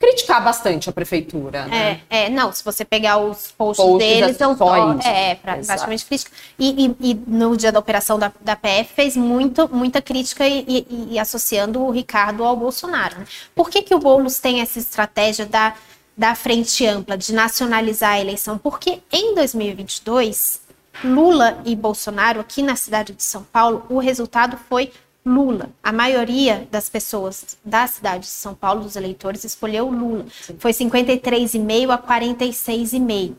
criticar 0.00 0.42
bastante 0.42 0.88
a 0.88 0.92
prefeitura, 0.92 1.66
né? 1.66 2.00
É, 2.08 2.24
é 2.24 2.28
não, 2.30 2.50
se 2.50 2.64
você 2.64 2.86
pegar 2.86 3.18
os 3.18 3.52
posts, 3.52 3.84
posts 3.84 3.98
deles, 3.98 4.36
são 4.38 4.56
só, 4.56 4.98
é, 5.00 5.34
pra, 5.34 5.58
praticamente 5.58 6.06
crítica. 6.06 6.32
E, 6.58 6.86
e, 6.86 7.10
e, 7.10 7.14
no 7.26 7.54
dia 7.54 7.70
da 7.70 7.78
operação 7.78 8.18
da, 8.18 8.32
da 8.40 8.56
PF 8.56 8.94
fez 8.94 9.14
muito, 9.14 9.68
muita 9.68 10.00
crítica 10.00 10.48
e, 10.48 10.64
e, 10.66 11.08
e 11.10 11.18
associando 11.18 11.82
o 11.82 11.90
Ricardo 11.90 12.42
ao 12.44 12.56
Bolsonaro. 12.56 13.18
Né? 13.18 13.26
Por 13.54 13.68
que, 13.68 13.82
que 13.82 13.94
o 13.94 13.98
Boulos 13.98 14.38
tem 14.38 14.62
essa 14.62 14.78
estratégia 14.78 15.44
da 15.44 15.74
da 16.16 16.34
frente 16.34 16.84
ampla 16.86 17.16
de 17.16 17.32
nacionalizar 17.32 18.12
a 18.12 18.20
eleição, 18.20 18.58
porque 18.58 19.00
em 19.10 19.34
2022, 19.34 20.60
Lula 21.02 21.62
e 21.64 21.74
Bolsonaro, 21.74 22.40
aqui 22.40 22.62
na 22.62 22.76
cidade 22.76 23.14
de 23.14 23.22
São 23.22 23.42
Paulo, 23.42 23.86
o 23.88 23.98
resultado 23.98 24.58
foi 24.68 24.92
Lula. 25.30 25.70
A 25.82 25.92
maioria 25.92 26.66
das 26.70 26.88
pessoas 26.88 27.56
da 27.64 27.86
cidade 27.86 28.24
de 28.24 28.30
São 28.30 28.54
Paulo, 28.54 28.82
dos 28.82 28.96
eleitores, 28.96 29.44
escolheu 29.44 29.88
Lula. 29.88 30.26
Sim. 30.42 30.56
Foi 30.58 30.72
53,5 30.72 31.90
a 31.90 31.98
46,5. 31.98 33.34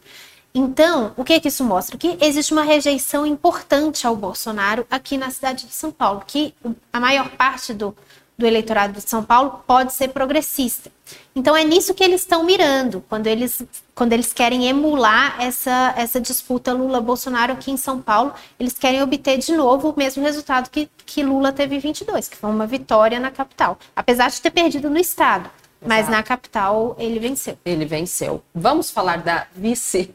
Então, 0.54 1.14
o 1.16 1.24
que, 1.24 1.40
que 1.40 1.48
isso 1.48 1.64
mostra? 1.64 1.98
Que 1.98 2.18
existe 2.20 2.52
uma 2.52 2.64
rejeição 2.64 3.26
importante 3.26 4.06
ao 4.06 4.16
Bolsonaro 4.16 4.86
aqui 4.90 5.18
na 5.18 5.30
cidade 5.30 5.66
de 5.66 5.74
São 5.74 5.92
Paulo, 5.92 6.24
que 6.28 6.54
a 6.92 7.00
maior 7.00 7.30
parte 7.30 7.74
do, 7.74 7.96
do 8.42 8.48
eleitorado 8.48 8.94
de 8.94 9.08
São 9.08 9.24
Paulo 9.24 9.64
pode 9.66 9.94
ser 9.94 10.10
progressista. 10.10 10.92
Então 11.36 11.56
é 11.56 11.64
nisso 11.64 11.94
que 11.94 12.04
eles 12.04 12.22
estão 12.22 12.44
mirando, 12.44 13.04
quando 13.08 13.28
eles, 13.28 13.62
quando 13.94 14.14
eles 14.14 14.34
querem 14.34 14.68
emular 14.68 15.36
essa, 15.40 15.94
essa 15.96 16.20
disputa 16.20 16.74
Lula-Bolsonaro 16.74 17.54
aqui 17.54 17.72
em 17.72 17.78
São 17.78 18.02
Paulo, 18.02 18.34
eles 18.60 18.74
querem 18.74 19.02
obter 19.02 19.38
de 19.38 19.54
novo 19.54 19.92
o 19.92 19.94
mesmo 19.98 20.24
resultado 20.24 20.70
que, 20.70 20.90
que 21.06 21.24
Lula 21.24 21.52
teve 21.52 21.76
em 21.76 21.80
22, 21.80 22.28
que 22.28 22.36
foi 22.36 22.50
uma 22.50 22.66
vitória 22.66 23.20
na 23.20 23.30
capital, 23.30 23.78
apesar 23.96 24.30
de 24.30 24.42
ter 24.42 24.52
perdido 24.52 24.90
no 24.90 24.98
estado. 24.98 25.50
Exato. 25.82 25.88
Mas 25.88 26.10
na 26.10 26.24
capital 26.24 26.96
ele 27.00 27.20
venceu. 27.20 27.58
Ele 27.64 27.86
venceu. 27.86 28.42
Vamos 28.54 28.92
falar 28.92 29.18
da 29.18 29.48
vice 29.56 30.14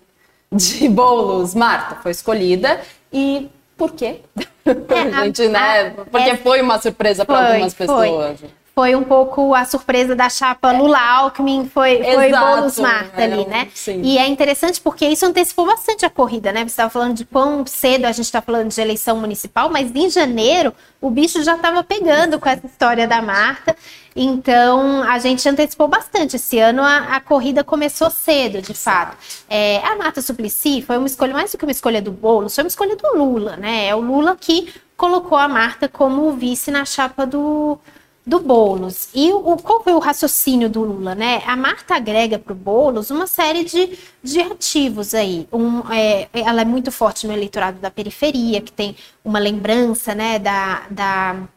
de 0.52 0.88
bolos. 0.88 1.54
Marta 1.54 1.96
foi 2.02 2.10
escolhida 2.10 2.80
e 3.12 3.48
por 3.76 3.92
quê? 3.92 4.20
É, 4.64 5.10
gente, 5.24 5.42
a, 5.42 5.48
né? 5.48 5.90
Porque 6.10 6.30
é, 6.30 6.36
foi 6.36 6.60
uma 6.60 6.80
surpresa 6.80 7.24
para 7.24 7.52
algumas 7.52 7.74
pessoas. 7.74 8.40
Foi. 8.40 8.50
Foi. 8.78 8.94
um 8.94 9.04
pouco 9.04 9.54
a 9.54 9.64
surpresa 9.64 10.14
da 10.14 10.28
chapa 10.28 10.70
Lula 10.70 11.00
Alckmin, 11.00 11.66
foi, 11.72 12.02
foi 12.02 12.30
Boulos 12.30 12.78
Marta 12.78 13.22
ali, 13.22 13.46
né? 13.46 13.68
Sim. 13.74 14.02
E 14.02 14.18
é 14.18 14.26
interessante 14.26 14.80
porque 14.80 15.06
isso 15.06 15.24
antecipou 15.24 15.64
bastante 15.64 16.04
a 16.04 16.10
corrida, 16.10 16.52
né? 16.52 16.60
Você 16.60 16.66
estava 16.66 16.90
falando 16.90 17.14
de 17.14 17.24
quão 17.24 17.64
cedo 17.66 18.04
a 18.04 18.12
gente 18.12 18.26
está 18.26 18.42
falando 18.42 18.68
de 18.68 18.78
eleição 18.78 19.18
municipal, 19.18 19.70
mas 19.70 19.94
em 19.94 20.10
janeiro 20.10 20.74
o 21.00 21.08
bicho 21.08 21.42
já 21.42 21.56
estava 21.56 21.82
pegando 21.82 22.38
com 22.38 22.48
essa 22.48 22.66
história 22.66 23.08
da 23.08 23.22
Marta. 23.22 23.74
Então, 24.14 25.02
a 25.02 25.18
gente 25.18 25.46
antecipou 25.48 25.88
bastante. 25.88 26.36
Esse 26.36 26.58
ano 26.58 26.82
a, 26.82 27.16
a 27.16 27.20
corrida 27.20 27.64
começou 27.64 28.10
cedo, 28.10 28.60
de 28.60 28.74
fato. 28.74 29.16
É, 29.48 29.78
a 29.86 29.96
Marta 29.96 30.20
Suplicy 30.20 30.82
foi 30.82 30.98
uma 30.98 31.06
escolha, 31.06 31.32
mais 31.32 31.52
do 31.52 31.58
que 31.58 31.64
uma 31.64 31.72
escolha 31.72 32.02
do 32.02 32.12
Boulos, 32.12 32.54
foi 32.54 32.64
uma 32.64 32.68
escolha 32.68 32.96
do 32.96 33.16
Lula, 33.16 33.56
né? 33.56 33.86
É 33.86 33.94
o 33.94 34.00
Lula 34.00 34.36
que 34.38 34.72
colocou 34.96 35.36
a 35.36 35.48
Marta 35.48 35.88
como 35.88 36.32
vice 36.32 36.70
na 36.70 36.84
chapa 36.84 37.26
do, 37.26 37.78
do 38.26 38.40
Boulos. 38.40 39.08
E 39.14 39.32
o, 39.32 39.56
qual 39.56 39.84
foi 39.84 39.92
o 39.94 40.00
raciocínio 40.00 40.68
do 40.68 40.82
Lula, 40.82 41.14
né? 41.14 41.42
A 41.46 41.56
Marta 41.56 41.94
agrega 41.94 42.38
para 42.38 42.52
o 42.52 42.56
Boulos 42.56 43.10
uma 43.10 43.26
série 43.26 43.64
de, 43.64 43.96
de 44.22 44.40
ativos 44.40 45.14
aí. 45.14 45.46
Um, 45.52 45.80
é, 45.92 46.28
ela 46.32 46.62
é 46.62 46.64
muito 46.64 46.90
forte 46.90 47.26
no 47.26 47.32
eleitorado 47.32 47.78
da 47.78 47.90
periferia, 47.90 48.60
que 48.60 48.72
tem 48.72 48.96
uma 49.24 49.38
lembrança, 49.38 50.14
né, 50.14 50.38
da, 50.38 50.86
da 50.90 51.48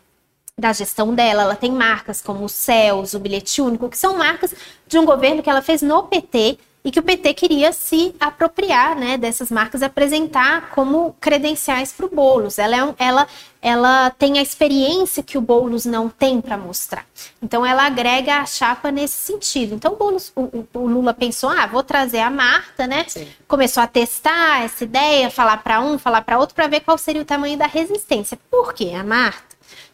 da 0.59 0.73
gestão 0.73 1.15
dela. 1.15 1.43
Ela 1.43 1.55
tem 1.55 1.71
marcas 1.71 2.21
como 2.21 2.43
o 2.43 2.49
CELS, 2.49 3.13
o 3.13 3.19
Bilhete 3.19 3.61
Único, 3.61 3.87
que 3.89 3.97
são 3.97 4.17
marcas 4.17 4.53
de 4.85 4.99
um 4.99 5.05
governo 5.05 5.41
que 5.41 5.49
ela 5.49 5.61
fez 5.61 5.81
no 5.81 6.03
PT 6.03 6.59
e 6.83 6.91
que 6.91 6.99
o 6.99 7.03
PT 7.03 7.33
queria 7.33 7.73
se 7.73 8.15
apropriar 8.19 8.95
né, 8.95 9.17
dessas 9.17 9.51
marcas, 9.51 9.83
apresentar 9.83 10.69
como 10.69 11.13
credenciais 11.19 11.91
para 11.91 12.05
o 12.05 12.09
Boulos. 12.09 12.57
Ela, 12.57 12.75
é 12.75 12.83
um, 12.83 12.95
ela, 12.97 13.27
ela 13.61 14.09
tem 14.11 14.39
a 14.39 14.41
experiência 14.41 15.21
que 15.21 15.37
o 15.37 15.41
Boulos 15.41 15.85
não 15.85 16.07
tem 16.07 16.39
para 16.39 16.57
mostrar. 16.57 17.05
Então, 17.43 17.65
ela 17.65 17.85
agrega 17.85 18.37
a 18.37 18.45
chapa 18.45 18.91
nesse 18.91 19.17
sentido. 19.17 19.75
Então, 19.75 19.93
o, 19.93 19.95
Boulos, 19.97 20.31
o, 20.35 20.65
o 20.73 20.87
Lula 20.87 21.13
pensou, 21.13 21.49
ah, 21.49 21.67
vou 21.67 21.83
trazer 21.83 22.19
a 22.19 22.29
Marta, 22.29 22.87
né? 22.87 23.05
Sim. 23.09 23.27
Começou 23.45 23.83
a 23.83 23.87
testar 23.87 24.63
essa 24.63 24.85
ideia, 24.85 25.29
falar 25.29 25.57
para 25.57 25.81
um, 25.81 25.99
falar 25.99 26.21
para 26.21 26.39
outro, 26.39 26.55
para 26.55 26.67
ver 26.67 26.79
qual 26.79 26.97
seria 26.97 27.21
o 27.21 27.25
tamanho 27.25 27.57
da 27.57 27.67
resistência. 27.67 28.39
Por 28.49 28.73
quê? 28.73 28.93
A 28.97 29.03
Marta 29.03 29.49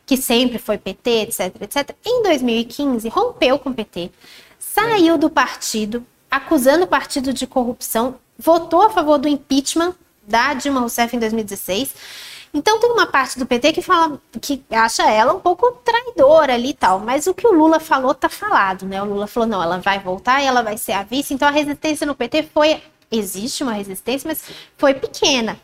que 0.05 0.17
sempre 0.17 0.59
foi 0.59 0.77
PT, 0.77 1.09
etc, 1.09 1.61
etc, 1.61 1.95
em 2.05 2.21
2015 2.21 3.09
rompeu 3.09 3.57
com 3.57 3.71
o 3.71 3.73
PT, 3.73 4.11
saiu 4.59 5.17
do 5.17 5.31
partido, 5.31 6.05
acusando 6.35 6.85
o 6.85 6.87
partido 6.87 7.33
de 7.33 7.47
corrupção, 7.47 8.15
votou 8.37 8.81
a 8.81 8.89
favor 8.89 9.17
do 9.17 9.27
impeachment 9.27 9.93
da 10.27 10.53
Dilma 10.53 10.81
Rousseff 10.81 11.15
em 11.15 11.19
2016. 11.19 11.93
Então 12.53 12.79
tem 12.79 12.89
uma 12.89 13.05
parte 13.05 13.37
do 13.37 13.45
PT 13.45 13.73
que 13.73 13.81
fala 13.81 14.19
que 14.41 14.63
acha 14.71 15.03
ela 15.09 15.33
um 15.33 15.39
pouco 15.39 15.71
traidora 15.83 16.53
ali 16.53 16.69
e 16.69 16.73
tal, 16.73 16.99
mas 16.99 17.27
o 17.27 17.33
que 17.33 17.45
o 17.45 17.51
Lula 17.51 17.81
falou 17.81 18.13
tá 18.13 18.29
falado, 18.29 18.85
né? 18.85 19.01
O 19.01 19.05
Lula 19.05 19.27
falou 19.27 19.47
não, 19.47 19.61
ela 19.61 19.77
vai 19.77 19.99
voltar 19.99 20.41
e 20.41 20.45
ela 20.45 20.63
vai 20.63 20.77
ser 20.77 20.93
a 20.93 21.03
vice. 21.03 21.33
Então 21.33 21.47
a 21.47 21.51
resistência 21.51 22.07
no 22.07 22.15
PT 22.15 22.43
foi 22.53 22.81
existe 23.11 23.61
uma 23.61 23.73
resistência, 23.73 24.27
mas 24.27 24.41
foi 24.77 24.93
pequena. 24.93 25.59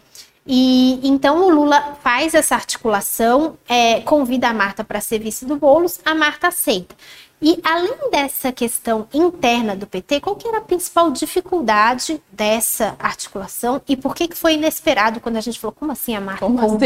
E 0.45 0.99
então 1.07 1.47
o 1.47 1.49
Lula 1.49 1.97
faz 2.03 2.33
essa 2.33 2.55
articulação, 2.55 3.57
é, 3.69 4.01
convida 4.01 4.49
a 4.49 4.53
Marta 4.53 4.83
para 4.83 4.99
ser 4.99 5.19
vice 5.19 5.45
do 5.45 5.55
Bolos, 5.55 5.99
a 6.03 6.13
Marta 6.13 6.47
aceita. 6.49 6.95
E 7.41 7.59
além 7.63 8.11
dessa 8.11 8.51
questão 8.51 9.07
interna 9.11 9.75
do 9.75 9.87
PT, 9.87 10.21
qual 10.21 10.35
que 10.35 10.47
era 10.47 10.59
a 10.59 10.61
principal 10.61 11.09
dificuldade 11.09 12.21
dessa 12.31 12.95
articulação 12.99 13.81
e 13.87 13.97
por 13.97 14.13
que, 14.13 14.27
que 14.27 14.37
foi 14.37 14.53
inesperado 14.53 15.19
quando 15.19 15.37
a 15.37 15.41
gente 15.41 15.59
falou, 15.59 15.75
como 15.77 15.91
assim 15.91 16.15
a 16.15 16.21
Marta 16.21 16.41
como 16.45 16.59
com 16.59 16.65
assim? 16.65 16.79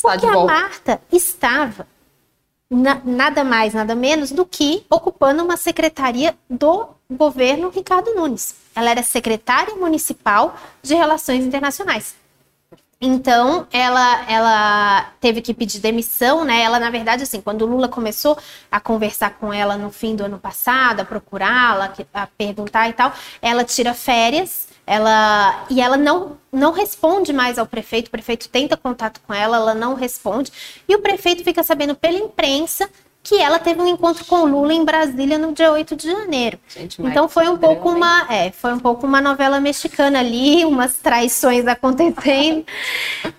Porque 0.00 0.26
a 0.26 0.44
Marta 0.44 1.00
estava 1.10 1.86
na, 2.70 3.00
nada 3.04 3.42
mais, 3.42 3.74
nada 3.74 3.94
menos 3.94 4.30
do 4.30 4.46
que 4.46 4.84
ocupando 4.88 5.42
uma 5.42 5.56
secretaria 5.56 6.36
do 6.48 6.86
governo 7.10 7.70
Ricardo 7.70 8.14
Nunes. 8.14 8.54
Ela 8.76 8.90
era 8.90 9.02
secretária 9.02 9.74
municipal 9.74 10.54
de 10.82 10.94
Relações 10.94 11.44
Internacionais. 11.44 12.14
Então, 13.00 13.64
ela, 13.70 14.28
ela 14.28 15.12
teve 15.20 15.40
que 15.40 15.54
pedir 15.54 15.78
demissão, 15.78 16.44
né? 16.44 16.62
Ela, 16.62 16.80
na 16.80 16.90
verdade, 16.90 17.22
assim, 17.22 17.40
quando 17.40 17.62
o 17.62 17.66
Lula 17.66 17.88
começou 17.88 18.36
a 18.68 18.80
conversar 18.80 19.38
com 19.38 19.52
ela 19.52 19.76
no 19.76 19.92
fim 19.92 20.16
do 20.16 20.24
ano 20.24 20.36
passado, 20.36 20.98
a 21.00 21.04
procurá-la, 21.04 21.92
a 22.12 22.26
perguntar 22.26 22.88
e 22.88 22.92
tal, 22.92 23.12
ela 23.40 23.62
tira 23.62 23.94
férias, 23.94 24.66
ela 24.84 25.64
e 25.70 25.80
ela 25.80 25.96
não, 25.96 26.38
não 26.52 26.72
responde 26.72 27.32
mais 27.32 27.56
ao 27.56 27.66
prefeito, 27.66 28.08
o 28.08 28.10
prefeito 28.10 28.48
tenta 28.48 28.76
contato 28.76 29.20
com 29.24 29.32
ela, 29.32 29.58
ela 29.58 29.74
não 29.74 29.94
responde, 29.94 30.50
e 30.88 30.96
o 30.96 31.00
prefeito 31.00 31.44
fica 31.44 31.62
sabendo 31.62 31.94
pela 31.94 32.18
imprensa 32.18 32.90
que 33.28 33.38
ela 33.38 33.58
teve 33.58 33.82
um 33.82 33.86
encontro 33.86 34.24
com 34.24 34.36
o 34.36 34.46
Lula 34.46 34.72
em 34.72 34.82
Brasília 34.82 35.36
no 35.36 35.52
dia 35.52 35.70
8 35.70 35.94
de 35.94 36.10
janeiro. 36.10 36.58
Gente, 36.66 37.02
então 37.02 37.28
foi 37.28 37.46
um 37.46 37.58
pouco 37.58 37.90
uma, 37.90 38.26
é, 38.32 38.50
foi 38.50 38.72
um 38.72 38.78
pouco 38.78 39.06
uma 39.06 39.20
novela 39.20 39.60
mexicana 39.60 40.20
ali, 40.20 40.64
umas 40.64 40.94
traições 40.96 41.66
acontecendo. 41.66 42.64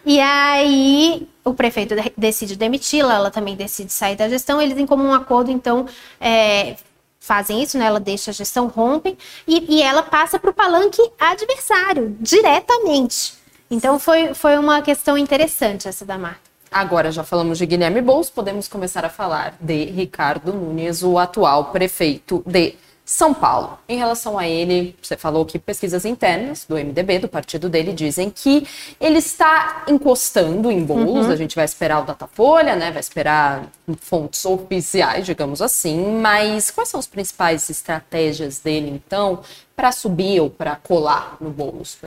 e 0.05 0.21
aí 0.21 1.27
o 1.43 1.55
prefeito 1.55 1.95
decide 2.15 2.55
demiti-la, 2.55 3.15
ela 3.15 3.31
também 3.31 3.55
decide 3.55 3.91
sair 3.91 4.15
da 4.15 4.29
gestão, 4.29 4.61
eles 4.61 4.77
em 4.77 4.85
comum 4.85 5.11
acordo 5.11 5.49
então 5.49 5.87
é, 6.21 6.75
fazem 7.19 7.63
isso, 7.63 7.75
né? 7.75 7.85
Ela 7.85 7.99
deixa 7.99 8.29
a 8.29 8.33
gestão, 8.33 8.67
rompem 8.67 9.17
e, 9.47 9.77
e 9.77 9.81
ela 9.81 10.03
passa 10.03 10.37
para 10.37 10.51
o 10.51 10.53
palanque 10.53 11.01
adversário 11.19 12.15
diretamente. 12.21 13.33
Então 13.71 13.97
foi, 13.97 14.35
foi 14.35 14.55
uma 14.55 14.83
questão 14.83 15.17
interessante 15.17 15.87
essa 15.87 16.05
da 16.05 16.17
Marta. 16.17 16.48
Agora 16.71 17.11
já 17.11 17.23
falamos 17.23 17.57
de 17.57 17.65
Guilherme 17.65 17.99
Boulos, 17.99 18.29
podemos 18.29 18.67
começar 18.67 19.03
a 19.03 19.09
falar 19.09 19.55
de 19.59 19.85
Ricardo 19.85 20.53
Nunes, 20.53 21.01
o 21.01 21.17
atual 21.17 21.65
prefeito 21.65 22.43
de 22.45 22.75
São 23.03 23.33
Paulo. 23.33 23.79
Em 23.89 23.97
relação 23.97 24.37
a 24.37 24.47
ele, 24.47 24.95
você 25.01 25.17
falou 25.17 25.45
que 25.45 25.57
pesquisas 25.57 26.05
internas 26.05 26.65
do 26.69 26.75
MDB, 26.75 27.19
do 27.19 27.27
partido 27.27 27.67
dele, 27.69 27.91
dizem 27.91 28.29
que 28.29 28.67
ele 29.01 29.17
está 29.17 29.83
encostando 29.87 30.69
em 30.69 30.85
Boulos. 30.85 31.25
Uhum. 31.25 31.31
A 31.31 31.35
gente 31.35 31.55
vai 31.55 31.65
esperar 31.65 32.03
o 32.03 32.05
Datafolha, 32.05 32.75
né? 32.75 32.91
Vai 32.91 32.99
esperar 32.99 33.63
fontes 33.99 34.45
oficiais, 34.45 35.25
digamos 35.25 35.63
assim. 35.63 36.19
Mas 36.21 36.69
quais 36.69 36.89
são 36.89 36.99
as 36.99 37.07
principais 37.07 37.67
estratégias 37.67 38.59
dele, 38.59 38.91
então, 38.91 39.39
para 39.75 39.91
subir 39.91 40.39
ou 40.39 40.51
para 40.51 40.75
colar 40.75 41.35
no 41.41 41.49
Boulos? 41.49 41.97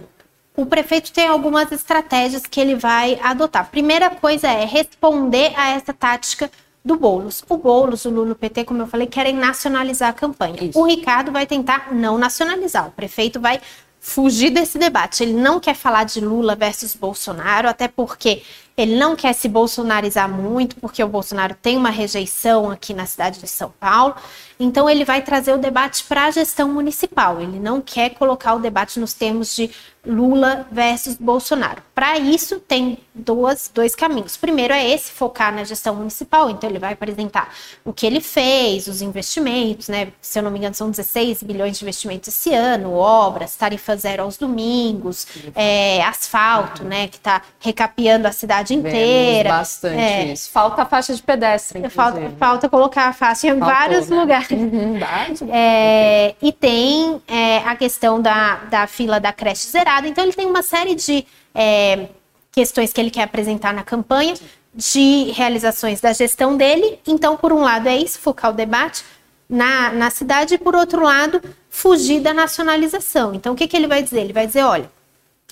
O 0.57 0.67
prefeito 0.67 1.13
tem 1.13 1.27
algumas 1.27 1.73
estratégias 1.73 2.43
que 2.47 2.61
ele 2.61 2.75
vai 2.75 3.19
adotar. 3.23 3.71
Primeira 3.71 4.11
coisa 4.11 4.49
é 4.49 4.65
responder 4.65 5.53
a 5.57 5.71
essa 5.71 5.93
tática 5.93 6.51
do 6.85 6.97
Boulos. 6.97 7.43
O 7.49 7.57
Boulos, 7.57 8.05
o 8.05 8.11
Lula, 8.11 8.33
o 8.33 8.37
PT, 8.37 8.65
como 8.65 8.83
eu 8.83 8.87
falei, 8.87 9.07
querem 9.07 9.35
nacionalizar 9.35 10.11
a 10.11 10.13
campanha. 10.13 10.63
Isso. 10.63 10.79
O 10.79 10.85
Ricardo 10.85 11.33
vai 11.33 11.47
tentar 11.47 11.93
não 11.93 12.19
nacionalizar. 12.19 12.89
O 12.89 12.91
prefeito 12.91 13.41
vai 13.41 13.61
fugir 14.01 14.51
desse 14.51 14.79
debate. 14.79 15.23
Ele 15.23 15.33
não 15.33 15.61
quer 15.61 15.75
falar 15.75 16.05
de 16.05 16.21
Lula 16.21 16.57
versus 16.57 16.95
Bolsonaro, 16.95 17.69
até 17.69 17.87
porque 17.87 18.43
ele 18.77 18.97
não 18.97 19.15
quer 19.15 19.33
se 19.33 19.49
bolsonarizar 19.49 20.29
muito, 20.29 20.77
porque 20.77 21.03
o 21.05 21.09
Bolsonaro 21.09 21.55
tem 21.55 21.77
uma 21.77 21.91
rejeição 21.91 22.69
aqui 22.69 22.93
na 22.93 23.07
cidade 23.07 23.39
de 23.39 23.47
São 23.47 23.73
Paulo. 23.79 24.17
Então, 24.63 24.89
ele 24.89 25.05
vai 25.05 25.21
trazer 25.21 25.53
o 25.53 25.59
debate 25.59 26.05
para 26.05 26.27
a 26.27 26.31
gestão 26.31 26.69
municipal. 26.69 27.41
Ele 27.41 27.59
não 27.59 27.81
quer 27.81 28.11
colocar 28.11 28.55
o 28.55 28.61
debate 28.61 29.01
nos 29.01 29.13
termos 29.13 29.57
de 29.57 29.69
Lula 30.05 30.67
versus 30.71 31.17
Bolsonaro. 31.17 31.83
Para 31.95 32.19
isso, 32.19 32.59
tem 32.59 32.99
duas, 33.15 33.71
dois 33.73 33.95
caminhos. 33.95 34.37
Primeiro 34.37 34.73
é 34.73 34.89
esse, 34.89 35.13
focar 35.13 35.55
na 35.55 35.65
gestão 35.65 35.97
municipal. 35.97 36.49
Então, 36.49 36.71
ele 36.71 36.79
vai 36.79 36.93
apresentar 36.93 37.53
o 37.85 37.93
que 37.93 38.07
ele 38.07 38.21
fez, 38.21 38.87
os 38.87 39.03
investimentos, 39.03 39.89
né? 39.89 40.09
Se 40.21 40.39
eu 40.39 40.45
não 40.45 40.51
me 40.51 40.59
engano, 40.59 40.75
são 40.75 40.91
16 40.91 41.43
bilhões 41.43 41.79
de 41.79 41.85
investimentos 41.85 42.29
esse 42.29 42.55
ano, 42.55 42.95
obras, 42.95 43.57
tarifa 43.57 43.97
zero 43.97 44.23
aos 44.23 44.37
domingos, 44.37 45.27
é, 45.57 46.03
asfalto, 46.05 46.85
né? 46.85 47.09
Que 47.09 47.17
está 47.17 47.43
recapeando 47.59 48.29
a 48.29 48.33
cidade 48.33 48.75
inteira. 48.75 49.51
Vemos 49.51 49.59
bastante 49.59 50.01
é. 50.01 50.33
isso. 50.33 50.51
Falta 50.51 50.83
a 50.83 50.87
faixa 50.87 51.15
de 51.15 51.23
pedestre. 51.23 51.89
Falta, 51.91 52.33
falta 52.39 52.69
colocar 52.69 53.09
a 53.09 53.13
faixa 53.13 53.49
em 53.49 53.59
Faltou, 53.59 53.69
vários 53.69 54.09
né? 54.09 54.17
lugares. 54.17 54.52
É, 55.51 56.35
e 56.43 56.53
tem 56.53 57.21
é, 57.27 57.59
a 57.59 57.77
questão 57.77 58.21
da, 58.21 58.57
da 58.71 58.87
fila 58.87 59.19
da 59.19 59.33
creche 59.33 59.67
zerada. 59.67 60.09
Então, 60.09 60.25
ele 60.25 60.33
tem 60.33 60.47
uma 60.47 60.63
série 60.63 60.95
de 60.95 61.27
é, 61.55 62.09
questões 62.51 62.93
que 62.93 63.01
ele 63.01 63.11
quer 63.11 63.23
apresentar 63.23 63.73
na 63.73 63.83
campanha, 63.83 64.35
de 64.75 65.31
realizações 65.33 66.01
da 66.01 66.13
gestão 66.13 66.57
dele. 66.57 66.99
Então, 67.07 67.37
por 67.37 67.53
um 67.53 67.61
lado, 67.61 67.89
é 67.89 67.97
isso, 67.97 68.19
focar 68.19 68.51
o 68.51 68.55
debate 68.55 69.05
na, 69.49 69.93
na 69.93 70.11
cidade, 70.11 70.55
e 70.55 70.59
por 70.59 70.75
outro 70.75 71.03
lado, 71.03 71.43
fugir 71.69 72.21
da 72.21 72.33
nacionalização. 72.33 73.35
Então, 73.35 73.53
o 73.53 73.57
que, 73.57 73.67
que 73.67 73.77
ele 73.77 73.87
vai 73.87 74.03
dizer? 74.03 74.21
Ele 74.21 74.33
vai 74.33 74.47
dizer: 74.47 74.63
olha, 74.63 74.91